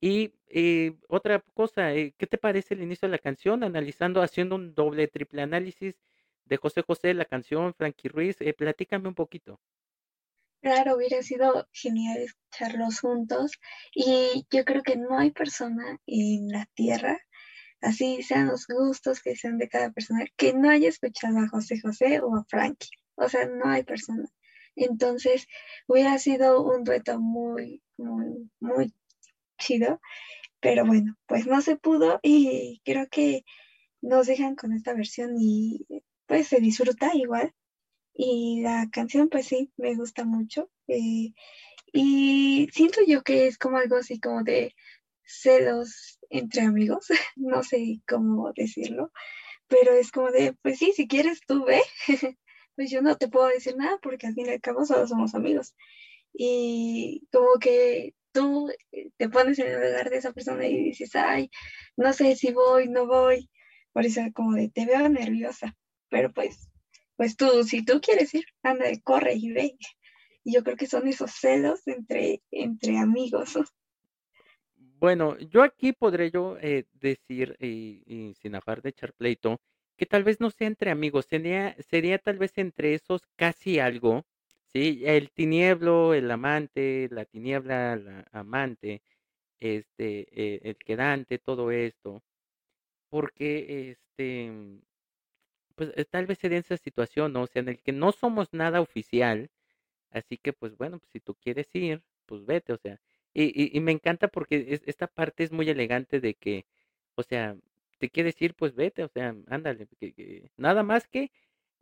[0.00, 3.64] Y eh, otra cosa, eh, ¿qué te parece el inicio de la canción?
[3.64, 5.96] Analizando, haciendo un doble, triple análisis
[6.44, 9.60] de José José, la canción, Frankie Ruiz, platícame un poquito.
[10.62, 13.52] Claro, hubiera sido genial escucharlos juntos
[13.94, 17.18] y yo creo que no hay persona en la tierra,
[17.80, 21.80] así sean los gustos que sean de cada persona, que no haya escuchado a José
[21.80, 24.28] José o a Frankie o sea, no hay persona.
[24.76, 25.46] Entonces,
[25.86, 28.92] hubiera sido un dueto muy, muy, muy
[29.58, 30.00] chido,
[30.60, 33.44] pero bueno, pues no se pudo y creo que
[34.00, 35.86] nos dejan con esta versión y
[36.26, 37.52] pues se disfruta igual.
[38.14, 40.70] Y la canción, pues sí, me gusta mucho.
[40.88, 41.32] Eh,
[41.92, 44.74] y siento yo que es como algo así como de
[45.24, 49.12] celos entre amigos, no sé cómo decirlo,
[49.68, 51.82] pero es como de, pues sí, si quieres tú ve,
[52.76, 55.34] pues yo no te puedo decir nada porque al fin y al cabo solo somos
[55.34, 55.74] amigos.
[56.34, 58.70] Y como que tú
[59.18, 61.50] te pones en el lugar de esa persona y dices, ay,
[61.96, 63.50] no sé si voy, no voy.
[63.92, 65.76] Por eso como de, te veo nerviosa.
[66.08, 66.68] Pero pues,
[67.22, 69.76] pues tú, si tú quieres ir, anda, corre y ve.
[70.42, 73.56] Y yo creo que son esos celos entre, entre amigos.
[74.74, 79.60] Bueno, yo aquí podré yo eh, decir, y, sin afar de echar pleito,
[79.96, 84.24] que tal vez no sea entre amigos, sería, sería tal vez entre esos casi algo,
[84.72, 85.02] ¿sí?
[85.04, 89.00] El tinieblo, el amante, la tiniebla, la amante,
[89.60, 92.20] este, eh, el quedante, todo esto,
[93.10, 94.82] porque, este,
[95.72, 97.42] pues eh, tal vez sería esa situación, ¿no?
[97.42, 99.50] O sea, en el que no somos nada oficial,
[100.10, 103.00] así que, pues bueno, pues si tú quieres ir, pues vete, o sea,
[103.34, 106.66] y, y, me encanta porque esta parte es muy elegante de que,
[107.16, 107.56] o sea,
[107.98, 111.32] te quieres ir, pues vete, o sea, ándale, que, nada más que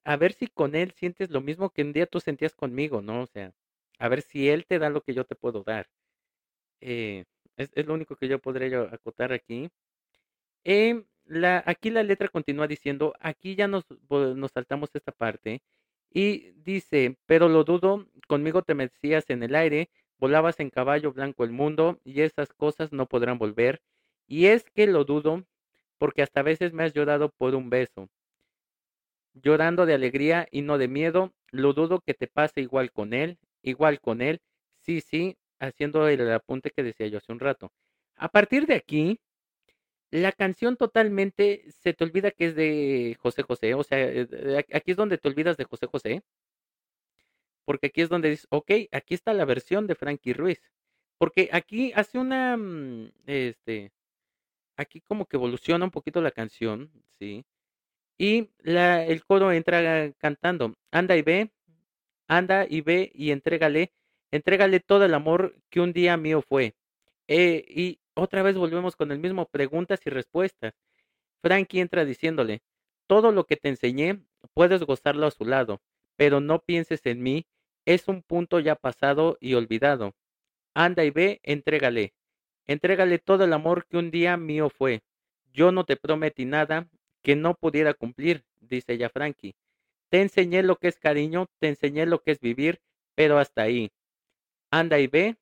[0.05, 3.23] a ver si con él sientes lo mismo que un día tú sentías conmigo, ¿no?
[3.23, 3.53] O sea,
[3.99, 5.89] a ver si él te da lo que yo te puedo dar.
[6.81, 7.25] Eh,
[7.57, 9.71] es, lo único que yo podría acotar aquí.
[10.65, 11.05] Em,
[11.65, 15.63] aquí la letra continúa diciendo, aquí ya nos, nos saltamos esta parte,
[16.13, 21.45] y dice, pero lo dudo, conmigo te mecías en el aire, volabas en caballo blanco
[21.45, 23.81] el mundo, y esas cosas no podrán volver.
[24.27, 25.45] Y es que lo dudo,
[25.99, 28.09] porque hasta a veces me has llorado por un beso.
[29.35, 33.39] Llorando de alegría y no de miedo, lo dudo que te pase igual con él,
[33.63, 34.41] igual con él.
[34.81, 37.73] Sí, sí, haciendo el apunte que decía yo hace un rato.
[38.17, 39.21] A partir de aquí,
[40.11, 43.75] la canción totalmente se te olvida que es de José José.
[43.75, 46.23] O sea, eh, aquí es donde te olvidas de José José.
[47.65, 50.61] Porque aquí es donde dices, ok, aquí está la versión de Frankie Ruiz.
[51.19, 53.93] Porque aquí hace una, mm, este,
[54.77, 57.45] aquí como que evoluciona un poquito la canción, ¿sí?
[58.19, 61.53] Y la, el coro entra cantando, anda y ve,
[62.29, 63.93] anda y ve y entrégale,
[64.31, 66.75] entrégale todo el amor que un día mío fue.
[67.29, 70.75] Eh, y otra vez volvemos con el mismo preguntas y respuestas.
[71.43, 72.63] Frankie entra diciéndole,
[73.07, 74.21] todo lo que te enseñé,
[74.55, 75.81] puedes gozarlo a su lado,
[76.17, 77.47] pero no pienses en mí,
[77.87, 80.15] es un punto ya pasado y olvidado.
[80.75, 82.13] Anda y ve, entrégale.
[82.67, 85.03] Entrégale todo el amor que un día mío fue.
[85.53, 86.89] Yo no te prometí nada
[87.23, 89.57] que no pudiera cumplir, dice ella Frankie.
[90.11, 92.81] Te enseñé lo que es cariño, te enseñé lo que es vivir,
[93.15, 93.91] pero hasta ahí.
[94.71, 95.37] Anda y ve,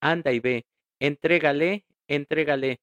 [0.00, 0.66] anda y ve.
[1.00, 2.80] Entrégale, entrégale.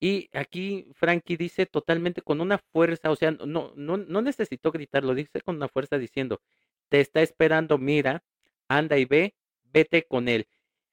[0.00, 5.14] Y aquí Frankie dice totalmente con una fuerza, o sea, no, no, no necesitó gritarlo,
[5.14, 6.40] dice con una fuerza diciendo,
[6.88, 8.22] te está esperando, mira,
[8.68, 10.48] anda y ve, vete con él.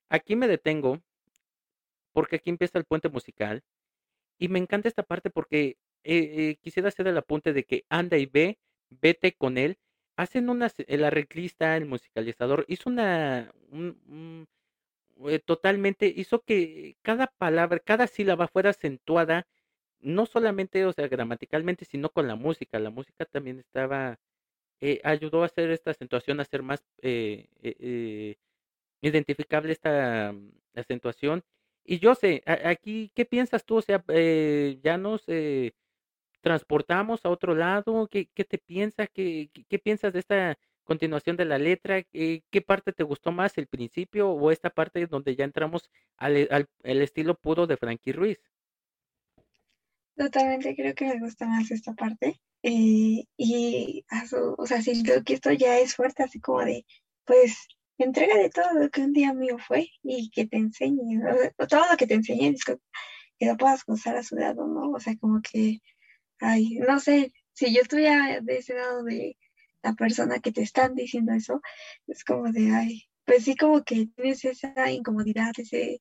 [0.10, 1.02] Aquí me detengo
[2.14, 3.64] porque aquí empieza el puente musical.
[4.40, 6.18] Y me encanta esta parte porque eh,
[6.50, 9.78] eh, quisiera hacer el apunte de que anda y ve, vete con él.
[10.16, 13.52] Hacen una, el arreglista, el musicalizador, hizo una,
[15.30, 19.48] eh, totalmente, hizo que cada palabra, cada sílaba fuera acentuada,
[20.00, 22.80] no solamente, o sea, gramaticalmente, sino con la música.
[22.80, 24.20] La música también estaba,
[25.04, 26.84] ayudó a hacer esta acentuación, a hacer más
[29.02, 31.44] identificable esta mm, acentuación
[31.90, 33.78] y yo sé, aquí, ¿qué piensas tú?
[33.78, 35.74] O sea, eh, ya nos eh,
[36.42, 38.08] transportamos a otro lado.
[38.10, 39.10] ¿Qué, qué te piensas?
[39.14, 42.02] ¿Qué, ¿Qué, piensas de esta continuación de la letra?
[42.02, 46.68] ¿Qué, ¿Qué, parte te gustó más, el principio o esta parte donde ya entramos al,
[46.84, 48.40] el estilo puro de Frankie Ruiz?
[50.16, 52.42] Totalmente, creo que me gusta más esta parte.
[52.64, 54.04] Eh, y,
[54.58, 56.86] o sea, siento que esto ya es fuerte, así como de,
[57.24, 57.68] pues,
[58.00, 61.22] entrega de todo lo que un día mío fue y que te enseñe,
[61.70, 62.56] todo lo que te enseñe,
[63.38, 64.92] que lo puedas gozar a su lado, ¿no?
[64.92, 65.82] O sea, como que,
[66.40, 69.38] ay, no sé, si yo estuviera de ese lado de
[69.88, 71.62] la persona que te están diciendo eso,
[72.08, 76.00] es como de, ay, pues sí como que tienes esa incomodidad, ese,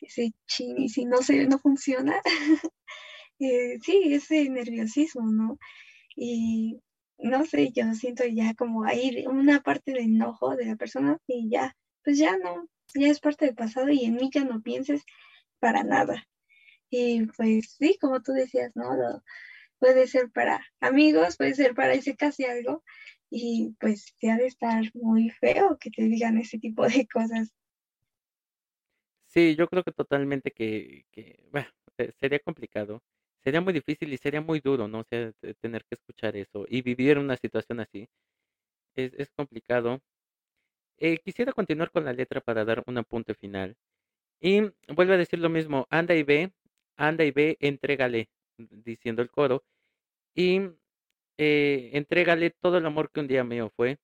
[0.00, 2.20] ese chin, y si no se, no funciona,
[3.38, 5.58] eh, sí, ese nerviosismo, ¿no?
[6.16, 6.80] Y
[7.18, 11.48] no sé, yo siento ya como ahí una parte de enojo de la persona y
[11.50, 15.02] ya, pues ya no, ya es parte del pasado y en mí ya no pienses
[15.60, 16.26] para nada.
[16.90, 18.84] Y pues sí, como tú decías, ¿no?
[19.82, 22.84] Puede ser para amigos, puede ser para ese casi algo,
[23.28, 27.52] y pues te ha de estar muy feo que te digan ese tipo de cosas.
[29.26, 31.66] Sí, yo creo que totalmente que, que bueno,
[32.20, 33.02] sería complicado,
[33.42, 35.00] sería muy difícil y sería muy duro, ¿no?
[35.00, 38.08] O sea, tener que escuchar eso y vivir una situación así.
[38.94, 40.00] Es, es complicado.
[40.98, 43.74] Eh, quisiera continuar con la letra para dar un apunte final.
[44.40, 44.60] Y
[44.94, 46.52] vuelvo a decir lo mismo, anda y ve,
[46.96, 48.28] anda y ve, entrégale,
[48.70, 49.64] diciendo el coro.
[50.34, 50.60] Y
[51.38, 53.98] eh, entrégale todo el amor que un día mío fue.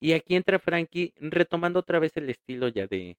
[0.00, 3.18] Y aquí entra Frankie retomando otra vez el estilo ya de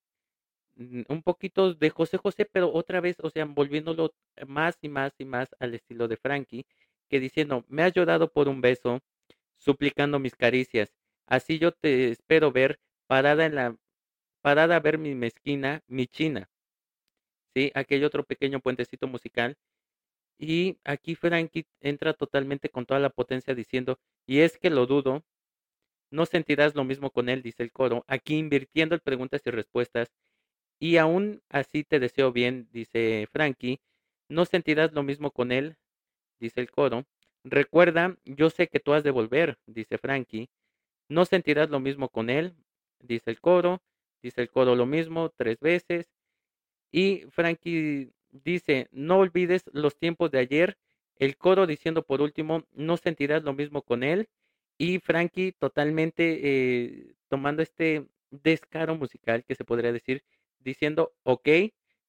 [0.76, 4.14] mm, un poquito de José José, pero otra vez, o sea, volviéndolo
[4.48, 6.66] más y más y más al estilo de Frankie,
[7.10, 9.02] que diciendo, me has llorado por un beso,
[9.58, 10.94] suplicando mis caricias.
[11.28, 13.78] Así yo te espero ver parada en la
[14.42, 16.50] parada a ver mi mezquina, mi china.
[17.56, 19.58] Sí, aquel otro pequeño puentecito musical
[20.38, 25.24] y aquí Frankie entra totalmente con toda la potencia diciendo, y es que lo dudo,
[26.12, 30.12] no sentirás lo mismo con él, dice el coro, aquí invirtiendo el preguntas y respuestas,
[30.80, 33.82] y aún así te deseo bien, dice Frankie,
[34.30, 35.78] no sentirás lo mismo con él,
[36.40, 37.06] dice el coro,
[37.44, 40.50] recuerda, yo sé que tú has de volver, dice Frankie,
[41.10, 42.56] no sentirás lo mismo con él,
[43.00, 43.82] dice el coro,
[44.24, 46.10] dice el coro lo mismo tres veces,
[46.92, 50.78] y Frankie dice, no olvides los tiempos de ayer.
[51.16, 54.30] El coro diciendo por último, no sentirás lo mismo con él.
[54.78, 60.24] Y Frankie totalmente eh, tomando este descaro musical que se podría decir,
[60.60, 61.48] diciendo, ok,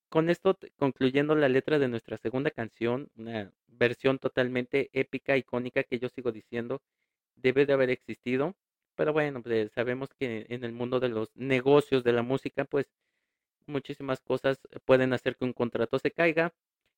[0.08, 5.98] con esto concluyendo la letra de nuestra segunda canción, una versión totalmente épica, icónica, que
[5.98, 6.82] yo sigo diciendo,
[7.36, 8.54] debe de haber existido.
[8.94, 12.86] Pero bueno, pues sabemos que en el mundo de los negocios de la música, pues
[13.66, 16.52] muchísimas cosas pueden hacer que un contrato se caiga.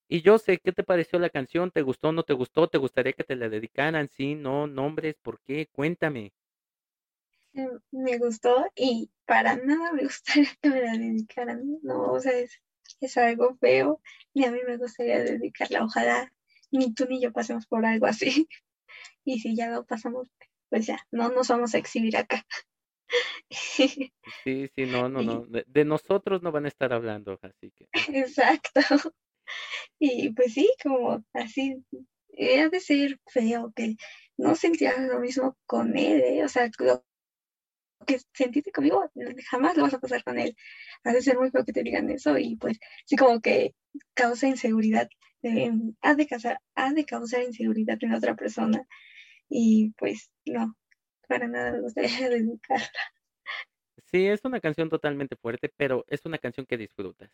[0.09, 1.71] Y yo sé, ¿qué te pareció la canción?
[1.71, 2.69] ¿Te gustó, no te gustó?
[2.69, 4.09] ¿Te gustaría que te la dedicaran?
[4.09, 5.69] Sí, no, nombres, ¿por qué?
[5.73, 6.33] Cuéntame.
[7.93, 11.79] Me gustó y para nada me gustaría que me la dedicaran.
[11.83, 12.61] No, o sea, es,
[13.01, 14.01] es algo feo
[14.33, 15.85] y a mí me gustaría dedicarla.
[15.85, 16.33] Ojalá
[16.71, 18.49] ni tú ni yo pasemos por algo así.
[19.27, 20.31] Y si ya lo pasamos,
[20.71, 22.47] pues ya, no nos vamos a exhibir acá.
[24.45, 25.47] Sí, sí, no, no, no.
[25.47, 27.87] De, nosotros no van a estar hablando, así que.
[28.13, 28.81] Exacto.
[29.99, 31.77] Y pues sí, como así,
[32.39, 33.97] ha de ser feo que
[34.39, 36.45] no sentías lo mismo con él, ¿eh?
[36.45, 37.05] o sea, lo
[38.07, 39.11] que sentiste conmigo,
[39.51, 40.57] jamás lo vas a pasar con él.
[41.05, 43.75] Ha de ser muy feo que te digan eso y pues sí, como que
[44.15, 45.09] causa inseguridad,
[45.43, 48.87] eh, ha, de causar, ha de causar inseguridad en la otra persona
[49.49, 50.75] y pues no,
[51.29, 52.89] para nada me gustaría dedicarla.
[54.11, 57.31] Sí, es una canción totalmente fuerte, pero es una canción que disfrutas.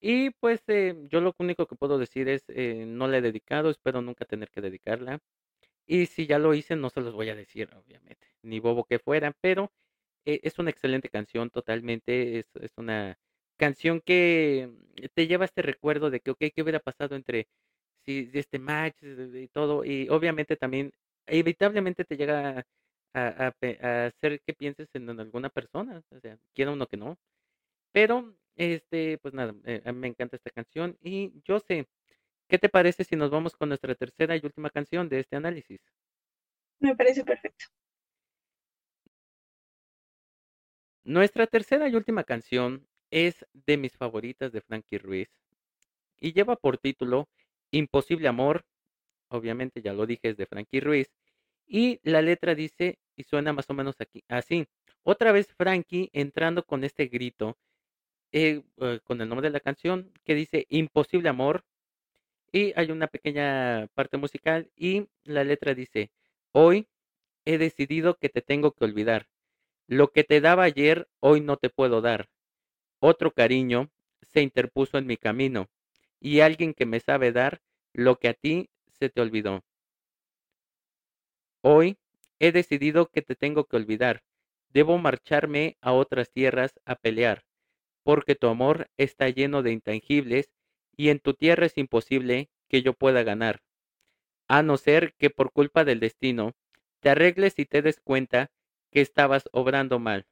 [0.00, 3.70] Y pues eh, yo lo único que puedo decir es, eh, no la he dedicado,
[3.70, 5.20] espero nunca tener que dedicarla.
[5.86, 8.98] Y si ya lo hice, no se los voy a decir, obviamente, ni bobo que
[9.00, 9.72] fuera, pero
[10.26, 13.18] eh, es una excelente canción, totalmente, es, es, una
[13.56, 14.70] canción que
[15.14, 17.48] te lleva este recuerdo de que, ok, ¿qué hubiera pasado entre
[18.04, 19.84] si, este match y todo?
[19.84, 20.92] Y obviamente también,
[21.26, 22.66] evitablemente te llega
[23.18, 27.18] a, hacer que pienses en, alguna persona, o sea, quiera uno que no.
[27.92, 31.88] Pero, este, pues nada, eh, a me encanta esta canción y yo sé,
[32.48, 35.80] ¿qué te parece si nos vamos con nuestra tercera y última canción de este análisis?
[36.80, 37.66] Me parece perfecto.
[41.04, 45.28] Nuestra tercera y última canción es de mis favoritas de Frankie Ruiz
[46.20, 47.28] y lleva por título
[47.70, 48.64] Imposible Amor.
[49.28, 51.08] Obviamente ya lo dije, es de Frankie Ruiz.
[51.68, 54.66] Y la letra dice, y suena más o menos aquí, así.
[55.02, 57.58] Otra vez Frankie entrando con este grito,
[58.32, 61.64] eh, eh, con el nombre de la canción, que dice Imposible Amor.
[62.52, 66.10] Y hay una pequeña parte musical y la letra dice,
[66.52, 66.88] hoy
[67.44, 69.28] he decidido que te tengo que olvidar.
[69.86, 72.30] Lo que te daba ayer, hoy no te puedo dar.
[73.00, 73.90] Otro cariño
[74.22, 75.68] se interpuso en mi camino
[76.20, 77.60] y alguien que me sabe dar
[77.92, 79.62] lo que a ti se te olvidó.
[81.70, 81.98] Hoy
[82.38, 84.22] he decidido que te tengo que olvidar.
[84.70, 87.44] Debo marcharme a otras tierras a pelear,
[88.04, 90.50] porque tu amor está lleno de intangibles
[90.96, 93.60] y en tu tierra es imposible que yo pueda ganar.
[94.46, 96.54] A no ser que por culpa del destino
[97.00, 98.50] te arregles y te des cuenta
[98.90, 100.24] que estabas obrando mal.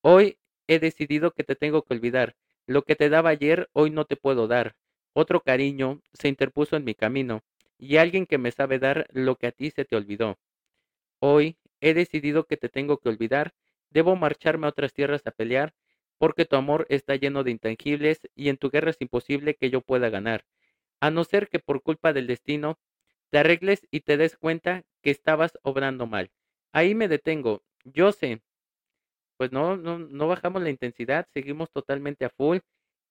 [0.00, 2.34] Hoy he decidido que te tengo que olvidar.
[2.66, 4.74] Lo que te daba ayer, hoy no te puedo dar.
[5.12, 7.44] Otro cariño se interpuso en mi camino,
[7.78, 10.36] y alguien que me sabe dar lo que a ti se te olvidó.
[11.20, 13.54] Hoy he decidido que te tengo que olvidar,
[13.90, 15.74] debo marcharme a otras tierras a pelear,
[16.18, 19.80] porque tu amor está lleno de intangibles y en tu guerra es imposible que yo
[19.82, 20.44] pueda ganar,
[21.00, 22.78] a no ser que por culpa del destino
[23.30, 26.30] te arregles y te des cuenta que estabas obrando mal.
[26.72, 27.62] Ahí me detengo.
[27.84, 28.42] Yo sé.
[29.38, 32.58] Pues no, no, no bajamos la intensidad, seguimos totalmente a full.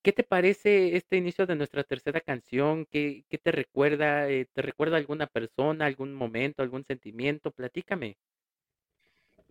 [0.06, 2.86] ¿Qué te parece este inicio de nuestra tercera canción?
[2.88, 4.28] ¿Qué, qué te recuerda?
[4.28, 7.50] Eh, ¿Te recuerda alguna persona, algún momento, algún sentimiento?
[7.50, 8.16] Platícame.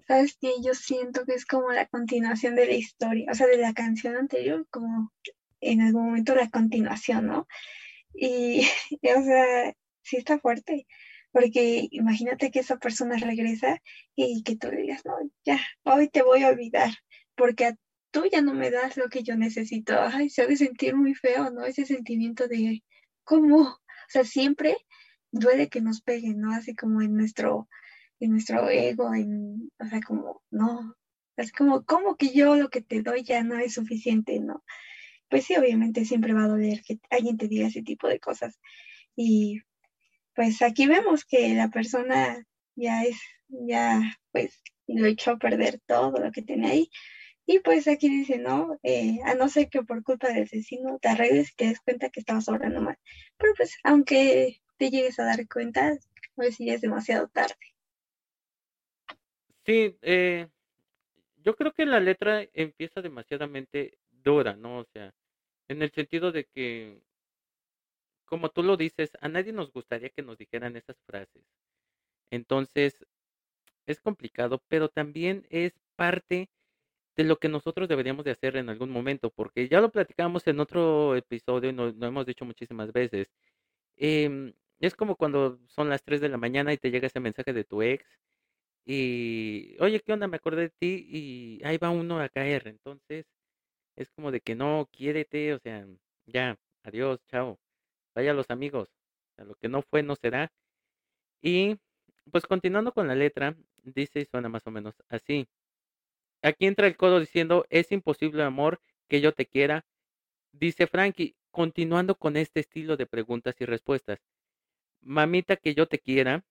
[0.08, 3.58] Sabes que yo siento que es como la continuación de la historia, o sea, de
[3.58, 5.12] la canción anterior, como
[5.60, 7.50] en algún momento la continuación, ¿no?
[8.14, 8.62] Y,
[9.14, 10.88] o sea, sí está fuerte,
[11.34, 13.82] porque imagínate que esa persona regresa
[14.16, 16.92] y que tú le digas, no, ya, hoy te voy a olvidar,
[17.36, 17.74] porque
[18.16, 19.94] tú ya no me das lo que yo necesito.
[20.00, 21.66] Ay, se ha de sentir muy feo, ¿no?
[21.66, 22.82] Ese sentimiento de,
[23.26, 23.58] ¿cómo?
[23.58, 24.78] O sea, siempre
[25.32, 26.54] duele que nos peguen, ¿no?
[26.54, 27.68] Así como en nuestro,
[28.22, 30.96] en nuestro ego, en, o sea, como, no,
[31.36, 34.64] es como, ¿cómo que yo lo que te doy ya no es suficiente, ¿no?
[35.30, 38.62] Pues sí, obviamente siempre va a doler que alguien te diga ese tipo de cosas.
[39.18, 39.60] Y
[40.36, 43.18] pues aquí vemos que la persona ya es,
[43.50, 46.90] ya pues lo echó a perder todo lo que tiene ahí.
[47.46, 51.10] Y pues aquí dice, no, eh, a no ser que por culpa del asesino te
[51.10, 52.98] arregles y te des cuenta que estabas obrando mal.
[53.38, 55.96] Pero pues aunque te llegues a dar cuenta,
[56.34, 57.56] pues ya es demasiado tarde.
[59.66, 60.48] Sí, eh,
[61.38, 64.80] yo creo que la letra empieza demasiadamente dura, ¿no?
[64.80, 65.14] O sea,
[65.68, 67.00] en el sentido de que
[68.26, 71.44] como tú lo dices, a nadie nos gustaría que nos dijeran esas frases.
[72.32, 73.06] Entonces,
[73.86, 76.50] es complicado, pero también es parte
[77.16, 80.60] de lo que nosotros deberíamos de hacer en algún momento, porque ya lo platicamos en
[80.60, 83.28] otro episodio y lo, hemos dicho muchísimas veces.
[83.98, 87.54] Em, es como cuando son las 3 de la mañana y te llega ese mensaje
[87.54, 88.06] de tu ex
[88.86, 90.28] y, oye, ¿qué onda?
[90.28, 92.68] Me acordé de ti y ahí va uno a caer.
[92.68, 93.26] Entonces,
[93.96, 95.88] es como de que no, quiérete, o sea,
[96.28, 97.60] ya, adiós, chao.
[98.16, 98.90] Vaya los amigos,
[99.38, 100.52] a lo que no fue no será.
[101.42, 101.78] Y
[102.32, 105.48] pues continuando con la letra, dice y suena más o menos así.
[106.46, 109.86] Aquí entra el codo diciendo, es imposible amor que yo te quiera.
[110.52, 114.20] Dice Frankie, continuando con este estilo de preguntas y respuestas.
[115.02, 116.46] Mamita que yo te quiera,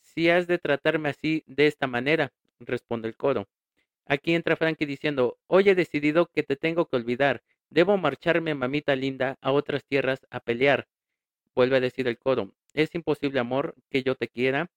[0.00, 3.48] si has de tratarme así de esta manera, responde el coro.
[4.06, 7.42] Aquí entra Frankie diciendo, hoy he decidido que te tengo que olvidar,
[7.72, 10.88] Debo marcharme, mamita linda, a otras tierras a pelear.
[11.54, 12.52] Vuelve a decir el coro.
[12.74, 14.70] Es imposible, amor, que yo te quiera.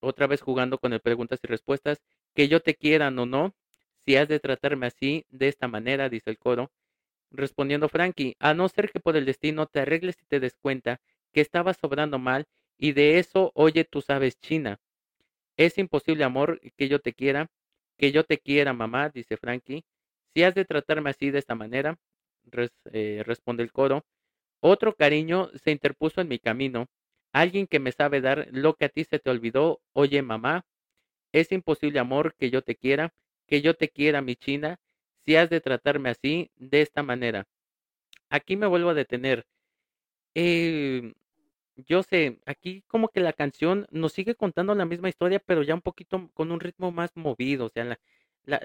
[0.00, 2.02] Otra vez jugando con el preguntas y respuestas.
[2.34, 3.54] Que yo te quiera o no.
[4.04, 6.70] Si has de tratarme así, de esta manera, dice el coro.
[7.30, 11.00] Respondiendo Frankie, a no ser que por el destino te arregles y te des cuenta
[11.32, 14.80] que estabas sobrando mal y de eso oye tú sabes China.
[15.56, 17.48] Es imposible, amor, que yo te quiera,
[17.98, 19.84] que yo te quiera, mamá, dice Frankie.
[20.34, 21.98] Si has de tratarme así de esta manera,
[22.92, 24.04] eh, responde el coro,
[24.60, 26.86] otro cariño se interpuso en mi camino,
[27.32, 30.64] alguien que me sabe dar lo que a ti se te olvidó, oye mamá,
[31.32, 33.14] es imposible amor que yo te quiera,
[33.46, 34.78] que yo te quiera mi china,
[35.24, 37.46] si has de tratarme así, de esta manera.
[38.30, 39.46] Aquí me vuelvo a detener.
[40.34, 41.12] Eh,
[41.76, 45.74] yo sé, aquí como que la canción nos sigue contando la misma historia, pero ya
[45.74, 47.98] un poquito con un ritmo más movido, o sea, la,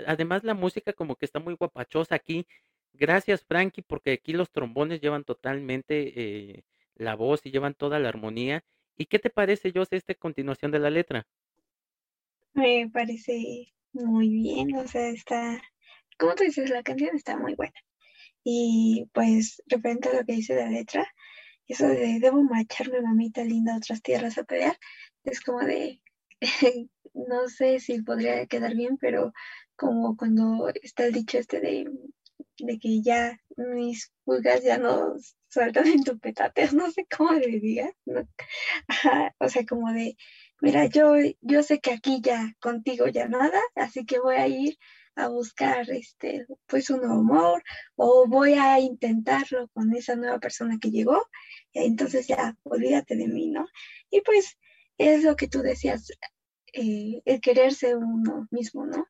[0.07, 2.47] además la música como que está muy guapachosa aquí.
[2.93, 6.63] Gracias Frankie, porque aquí los trombones llevan totalmente eh,
[6.95, 8.63] la voz y llevan toda la armonía.
[8.97, 11.27] ¿Y qué te parece, José, esta continuación de la letra?
[12.55, 15.61] Me parece muy bien, o sea, está,
[16.17, 17.73] como tú dices, la canción está muy buena.
[18.45, 21.05] Y pues, referente a lo que dice la letra,
[21.67, 24.77] eso de debo marcharme, mamita linda, a otras tierras a pelear,
[25.25, 26.01] es como de,
[27.13, 29.33] no sé si podría quedar bien, pero
[29.75, 31.89] como cuando está el dicho este de,
[32.79, 35.15] que ya mis pulgas ya no
[35.49, 37.91] sueltan en tu petate, no sé cómo le diga,
[39.39, 40.15] o sea, como de,
[40.61, 44.77] mira, yo, yo sé que aquí ya contigo ya nada, así que voy a ir
[45.15, 47.63] a buscar este pues un nuevo amor
[47.95, 51.25] o voy a intentarlo con esa nueva persona que llegó
[51.73, 53.65] entonces ya olvídate de mí no
[54.09, 54.57] y pues
[54.97, 56.09] es lo que tú decías
[56.73, 59.07] eh, el quererse uno mismo no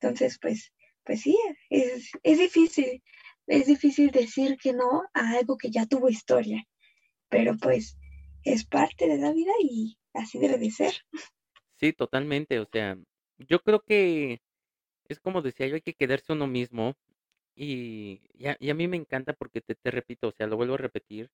[0.00, 0.72] entonces, pues,
[1.04, 1.36] pues sí,
[1.70, 3.02] es, es difícil,
[3.46, 6.64] es difícil decir que no a algo que ya tuvo historia,
[7.28, 7.96] pero pues
[8.44, 10.92] es parte de la vida y así debe de ser.
[11.76, 12.58] Sí, totalmente.
[12.60, 12.96] O sea,
[13.38, 14.40] yo creo que
[15.08, 16.94] es como decía yo, hay que quedarse uno mismo.
[17.56, 20.56] Y, y, a, y a mí me encanta porque te, te repito, o sea, lo
[20.56, 21.30] vuelvo a repetir.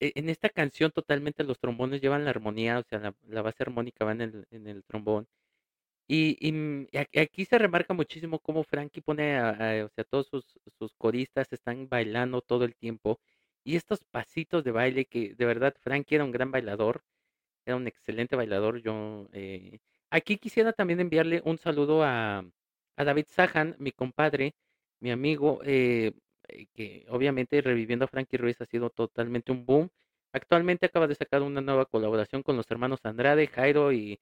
[0.00, 3.62] e- En esta canción totalmente los trombones llevan la armonía, o sea, la, la base
[3.62, 5.26] armónica va en el, en el trombón.
[6.08, 6.88] Y, y, mm,
[7.20, 10.46] aquí se remarca muchísimo cómo Frankie pone a, a- o sea, todos sus,
[10.78, 13.20] sus coristas están bailando todo el tiempo.
[13.64, 17.02] Y estos pasitos de baile que de verdad Frankie era un gran bailador,
[17.64, 18.80] era un excelente bailador.
[18.82, 19.78] Yo eh,
[20.10, 22.44] aquí quisiera también enviarle un saludo a,
[22.96, 24.54] a David Sajan, mi compadre,
[25.00, 26.12] mi amigo, eh,
[26.48, 29.90] eh, que obviamente reviviendo a Frankie Ruiz ha sido totalmente un boom.
[30.32, 34.20] Actualmente acaba de sacar una nueva colaboración con los hermanos Andrade, Jairo y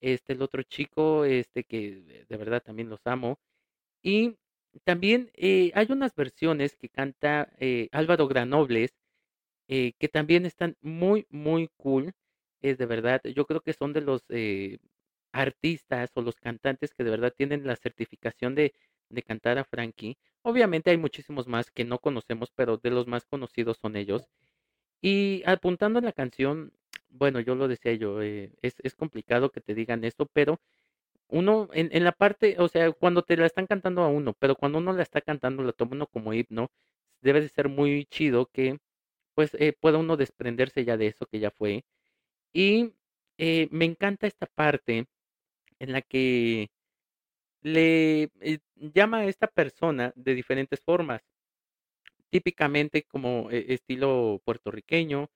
[0.00, 3.38] este, el otro chico, este, que de verdad también los amo.
[4.02, 4.36] Y
[4.84, 7.50] también hay unas versiones que canta
[7.92, 8.92] Álvaro Granobles,
[9.68, 12.12] que también están muy, muy cool.
[12.70, 14.78] Es de verdad, yo creo que son de los eh,
[15.32, 18.74] artistas o los cantantes que de verdad tienen la certificación de,
[19.10, 20.18] de cantar a Frankie.
[20.42, 24.28] Obviamente hay muchísimos más que no conocemos, pero de los más conocidos son ellos.
[25.02, 26.72] Y apuntando en la canción,
[27.08, 30.60] bueno, yo lo decía yo, eh, es, es complicado que te digan esto, pero
[31.28, 34.56] uno en, en la parte, o sea, cuando te la están cantando a uno, pero
[34.56, 36.70] cuando uno la está cantando, la toma uno como himno,
[37.20, 38.78] debe de ser muy chido que
[39.34, 41.84] pues eh, pueda uno desprenderse ya de eso que ya fue.
[42.56, 42.94] Y
[43.36, 45.04] eh, me encanta esta parte
[45.78, 46.70] en la que
[47.62, 51.22] le eh, llama a esta persona de diferentes formas,
[52.30, 55.28] típicamente como eh, estilo puertorriqueño,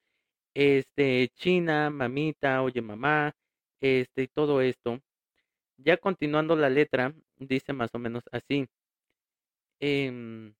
[0.54, 3.32] este, China, mamita, oye mamá,
[3.80, 5.00] este, y todo esto.
[5.78, 8.68] Ya continuando la letra, dice más o menos así.
[9.80, 10.54] em,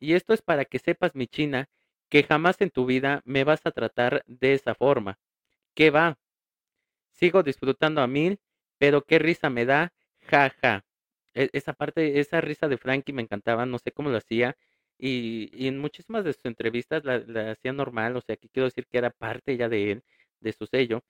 [0.00, 1.68] y esto es para que sepas, mi China,
[2.10, 5.18] que jamás en tu vida me vas a tratar de esa forma.
[5.76, 6.18] ¿Qué va?
[7.12, 8.40] Sigo disfrutando a mil,
[8.78, 10.84] pero qué risa me da, ja, ja.
[11.34, 14.56] E- esa parte, esa risa de Frankie me encantaba, no sé cómo lo hacía.
[14.98, 18.86] Y, en muchísimas de sus entrevistas la, la hacía normal, o sea, que quiero decir
[18.88, 20.04] que era parte ya de él,
[20.40, 21.04] de su sello.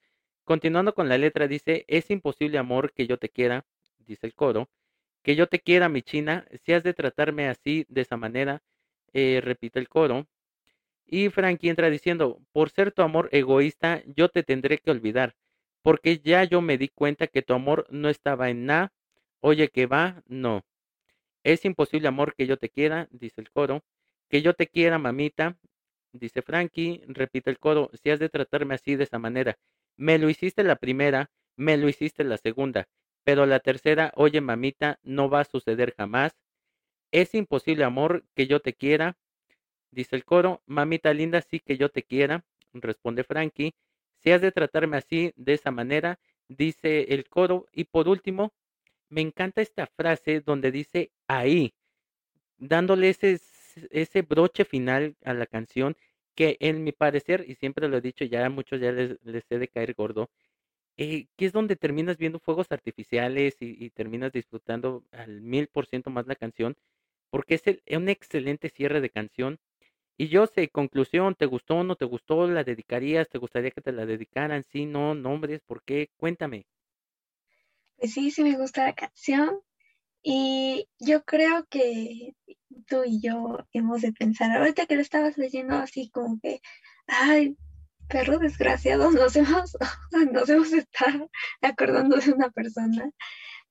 [0.45, 3.67] Continuando con la letra, dice, es imposible, amor, que yo te quiera,
[3.99, 4.71] dice el coro,
[5.23, 8.63] que yo te quiera, mi china, si has de tratarme así, de esa manera,
[9.13, 10.27] eh, repite el coro.
[11.07, 15.37] Y Frankie entra diciendo, por ser tu amor egoísta, yo te tendré que olvidar,
[15.83, 18.93] porque ya yo me di cuenta que tu amor no estaba en nada.
[19.41, 20.65] Oye, que va, no.
[21.45, 23.85] Es imposible, amor, que yo te quiera, dice el coro.
[24.29, 25.57] Que yo te quiera, mamita,
[26.13, 29.57] dice Frankie, repite el coro, si has de tratarme así de esa manera.
[29.97, 32.89] Me lo hiciste la primera, me lo hiciste la segunda,
[33.25, 36.37] pero la tercera, oye, mamita, no va a suceder jamás.
[37.13, 39.17] Es imposible, amor, que yo te quiera,
[39.97, 42.45] Dice el coro, mamita linda, sí que yo te quiera,
[42.75, 43.75] responde Frankie.
[44.23, 47.67] Si has de tratarme así, de esa manera, dice el coro.
[47.73, 48.53] Y por último,
[49.11, 51.75] me encanta esta frase donde dice ahí,
[52.59, 53.41] dándole ese,
[53.91, 55.97] ese broche final a la canción
[56.37, 59.19] que en mi parecer, y siempre lo he dicho, ya a muchos ya les,
[59.51, 60.31] he de caer gordo,
[60.97, 65.87] eh, que es donde terminas viendo fuegos artificiales y, y terminas disfrutando al mil por
[65.87, 66.77] ciento más la canción,
[67.31, 69.59] porque es el- un excelente cierre de canción
[70.17, 72.47] y yo sé, conclusión, ¿te gustó o no te gustó?
[72.47, 73.29] ¿La dedicarías?
[73.29, 74.65] ¿Te gustaría que te la dedicaran?
[74.65, 76.11] Sí, no, nombres, ¿por qué?
[76.17, 76.67] Cuéntame.
[77.97, 79.61] Pues sí, sí me gusta la canción
[80.23, 82.35] y yo creo que
[82.87, 86.61] tú y yo hemos de pensar, ahorita que lo estabas leyendo así como que,
[87.07, 87.57] ay,
[88.09, 89.77] perro desgraciados, nos hemos,
[90.33, 93.11] nos hemos estado acordando de una persona,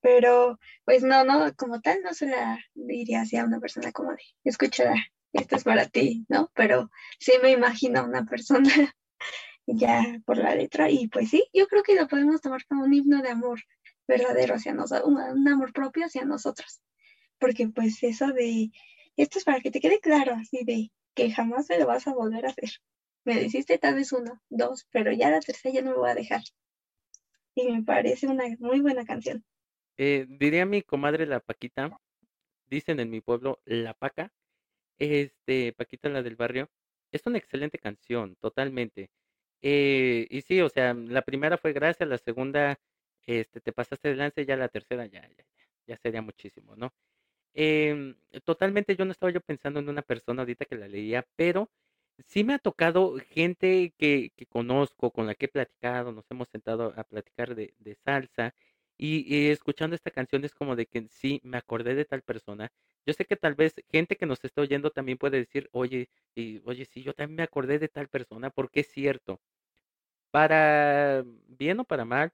[0.02, 4.12] pero pues no, no, como tal no se la diría así a una persona como
[4.12, 4.94] de, escucha,
[5.36, 6.50] esto es para ti, ¿no?
[6.56, 8.70] Pero sí me imagino una persona
[9.68, 12.94] ya por la letra y pues sí, yo creo que lo podemos tomar como un
[12.94, 13.62] himno de amor
[14.08, 16.82] verdadero hacia nosotros, un, amor propio hacia nosotros,
[17.40, 18.72] porque pues eso de,
[19.18, 22.14] esto es para que te quede claro, así de que jamás me lo vas a
[22.14, 22.70] volver a hacer.
[23.26, 26.16] Me hiciste tal vez uno, dos, pero ya la tercera ya no me voy a
[26.16, 26.42] dejar.
[27.56, 29.44] Y me parece una muy buena canción.
[29.98, 31.98] Eh, diría mi comadre la Paquita,
[32.68, 34.32] dicen en mi pueblo la Paca,
[35.00, 36.70] este, Paquita la del barrio,
[37.12, 39.10] es una excelente canción, totalmente.
[39.62, 42.80] Eh, y sí, o sea, la primera fue gracias, la segunda,
[43.26, 46.94] este, te pasaste de lance, ya la tercera ya, ya, ya, ya sería muchísimo, ¿no?
[47.54, 51.70] Em, totalmente yo no estaba yo pensando en una persona ahorita que la leía, pero
[52.28, 56.50] sí me ha tocado gente que, que conozco, con la que he platicado, nos hemos
[56.50, 58.54] sentado a platicar de, de salsa
[58.98, 62.72] y, escuchando esta canción es como de que sí, me acordé de tal persona.
[63.06, 66.62] Yo sé que tal vez gente que nos está oyendo también puede decir, oye, y,
[66.66, 69.40] oye, sí, yo también me acordé de tal persona, porque es cierto.
[70.32, 72.32] para bien o para mal,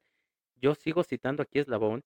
[0.55, 2.03] yo sigo citando aquí Eslabón,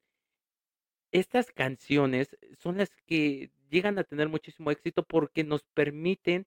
[1.12, 6.46] estas canciones son las que llegan a tener muchísimo éxito porque nos permiten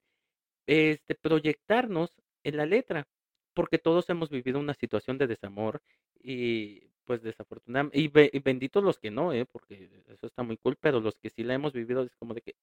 [0.66, 2.12] este, proyectarnos
[2.44, 3.09] en la letra,
[3.54, 5.82] porque todos hemos vivido una situación de desamor
[6.22, 9.46] y pues desafortunadamente, y, benditos los que no, ¿eh?
[9.46, 12.42] porque eso está muy cool, pero los que sí la hemos vivido es como de
[12.42, 12.54] que,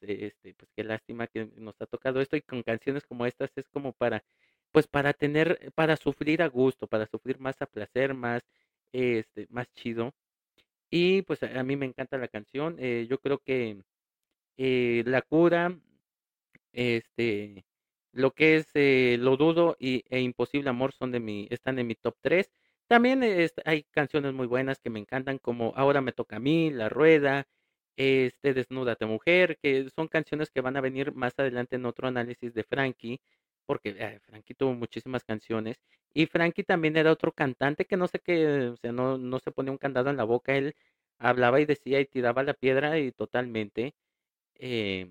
[0.00, 3.68] este, pues qué lástima que nos ha tocado esto y con canciones como estas es
[3.68, 4.24] como para,
[4.72, 8.42] pues para tener, para sufrir a gusto, para sufrir más a placer, más,
[8.92, 10.12] este, más chido.
[10.90, 13.78] Y pues a mí me encanta la canción, eh, yo creo que
[14.58, 15.78] eh, La Cura,
[16.72, 17.64] este,
[18.12, 21.86] lo que es eh, Lo Dudo y, e Imposible Amor son de mi, están en
[21.86, 22.50] mi top 3.
[22.88, 23.22] También
[23.64, 27.46] hay canciones muy buenas que me encantan, como Ahora me toca a mí, La Rueda,
[27.96, 32.52] este, Desnúdate Mujer, que son canciones que van a venir más adelante en otro análisis
[32.54, 33.20] de Frankie,
[33.66, 35.78] porque eh, Frankie tuvo muchísimas canciones.
[36.12, 39.50] Y Frankie también era otro cantante que no sé qué, o sea, no, no se
[39.50, 40.74] ponía un candado en la boca, él
[41.18, 43.94] hablaba y decía y tiraba la piedra y totalmente.
[44.56, 45.10] Eh,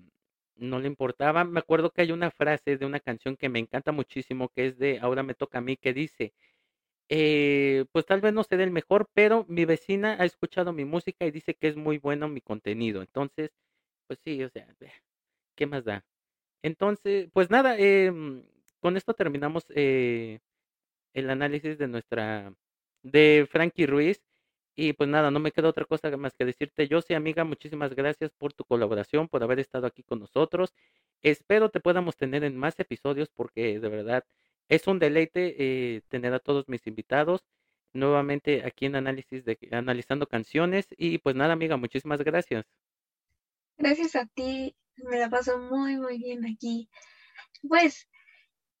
[0.56, 1.44] no le importaba.
[1.44, 4.78] Me acuerdo que hay una frase de una canción que me encanta muchísimo, que es
[4.78, 6.32] de Ahora me toca a mí, que dice,
[7.08, 11.26] eh, pues tal vez no sé del mejor, pero mi vecina ha escuchado mi música
[11.26, 13.02] y dice que es muy bueno mi contenido.
[13.02, 13.50] Entonces,
[14.06, 14.66] pues sí, o sea,
[15.56, 16.04] ¿qué más da?
[16.62, 18.44] Entonces, pues nada, em,
[18.80, 20.40] con esto terminamos eh,
[21.14, 22.54] el análisis de nuestra,
[23.02, 24.22] de Frankie Ruiz.
[24.76, 27.94] Y pues nada, no me queda otra cosa más que decirte, yo sí amiga, muchísimas
[27.94, 30.74] gracias por tu colaboración, por haber estado aquí con nosotros.
[31.22, 34.24] Espero te podamos tener en más episodios porque de verdad
[34.68, 37.44] es un deleite eh, tener a todos mis invitados
[37.92, 42.64] nuevamente aquí en análisis de analizando canciones y pues nada amiga, muchísimas gracias.
[43.76, 46.88] Gracias a ti, me la paso muy muy bien aquí.
[47.68, 48.08] Pues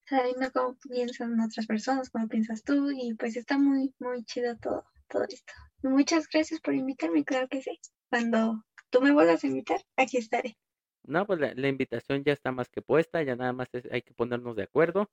[0.06, 4.84] sabiendo cómo piensan otras personas, cómo piensas tú y pues está muy muy chido todo
[5.08, 5.52] todo esto.
[5.82, 7.78] Muchas gracias por invitarme, claro que sí.
[8.10, 10.56] Cuando tú me vuelvas a invitar, aquí estaré.
[11.04, 14.56] No, pues la, invitación ya está más que puesta, ya nada más hay que ponernos
[14.56, 15.10] de acuerdo.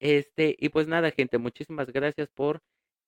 [0.00, 2.62] Este, y pues nada, gente, muchísimas gracias por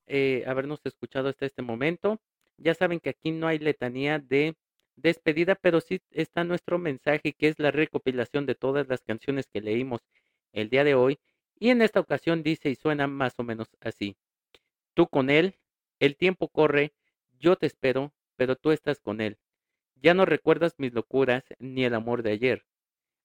[0.07, 2.21] eh, habernos escuchado hasta este momento.
[2.57, 4.57] Ya saben que aquí no hay letanía de
[4.97, 9.61] despedida, pero sí está nuestro mensaje, que es la recopilación de todas las canciones que
[9.61, 10.01] leímos
[10.53, 11.19] el día de hoy.
[11.59, 14.17] Y en esta ocasión dice y suena más o menos así.
[14.95, 15.57] Tú con él,
[16.01, 16.93] el tiempo corre,
[17.39, 19.39] yo te espero, pero tú estás con él.
[19.97, 22.65] Ya no recuerdas mis locuras ni el amor de ayer.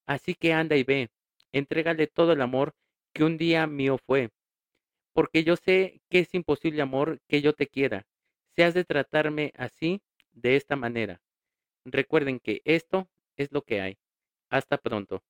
[0.06, 1.10] Así que anda y ve,
[1.52, 2.76] entrégale todo el amor
[3.14, 4.30] que un día mío fue.
[5.14, 8.06] Porque yo sé que es imposible, amor, que yo te quiera.
[8.56, 10.02] Se has de tratarme así,
[10.32, 11.22] de esta manera.
[11.86, 13.08] Recuerden que esto
[13.38, 13.98] es lo que hay.
[14.50, 15.24] Hasta pronto.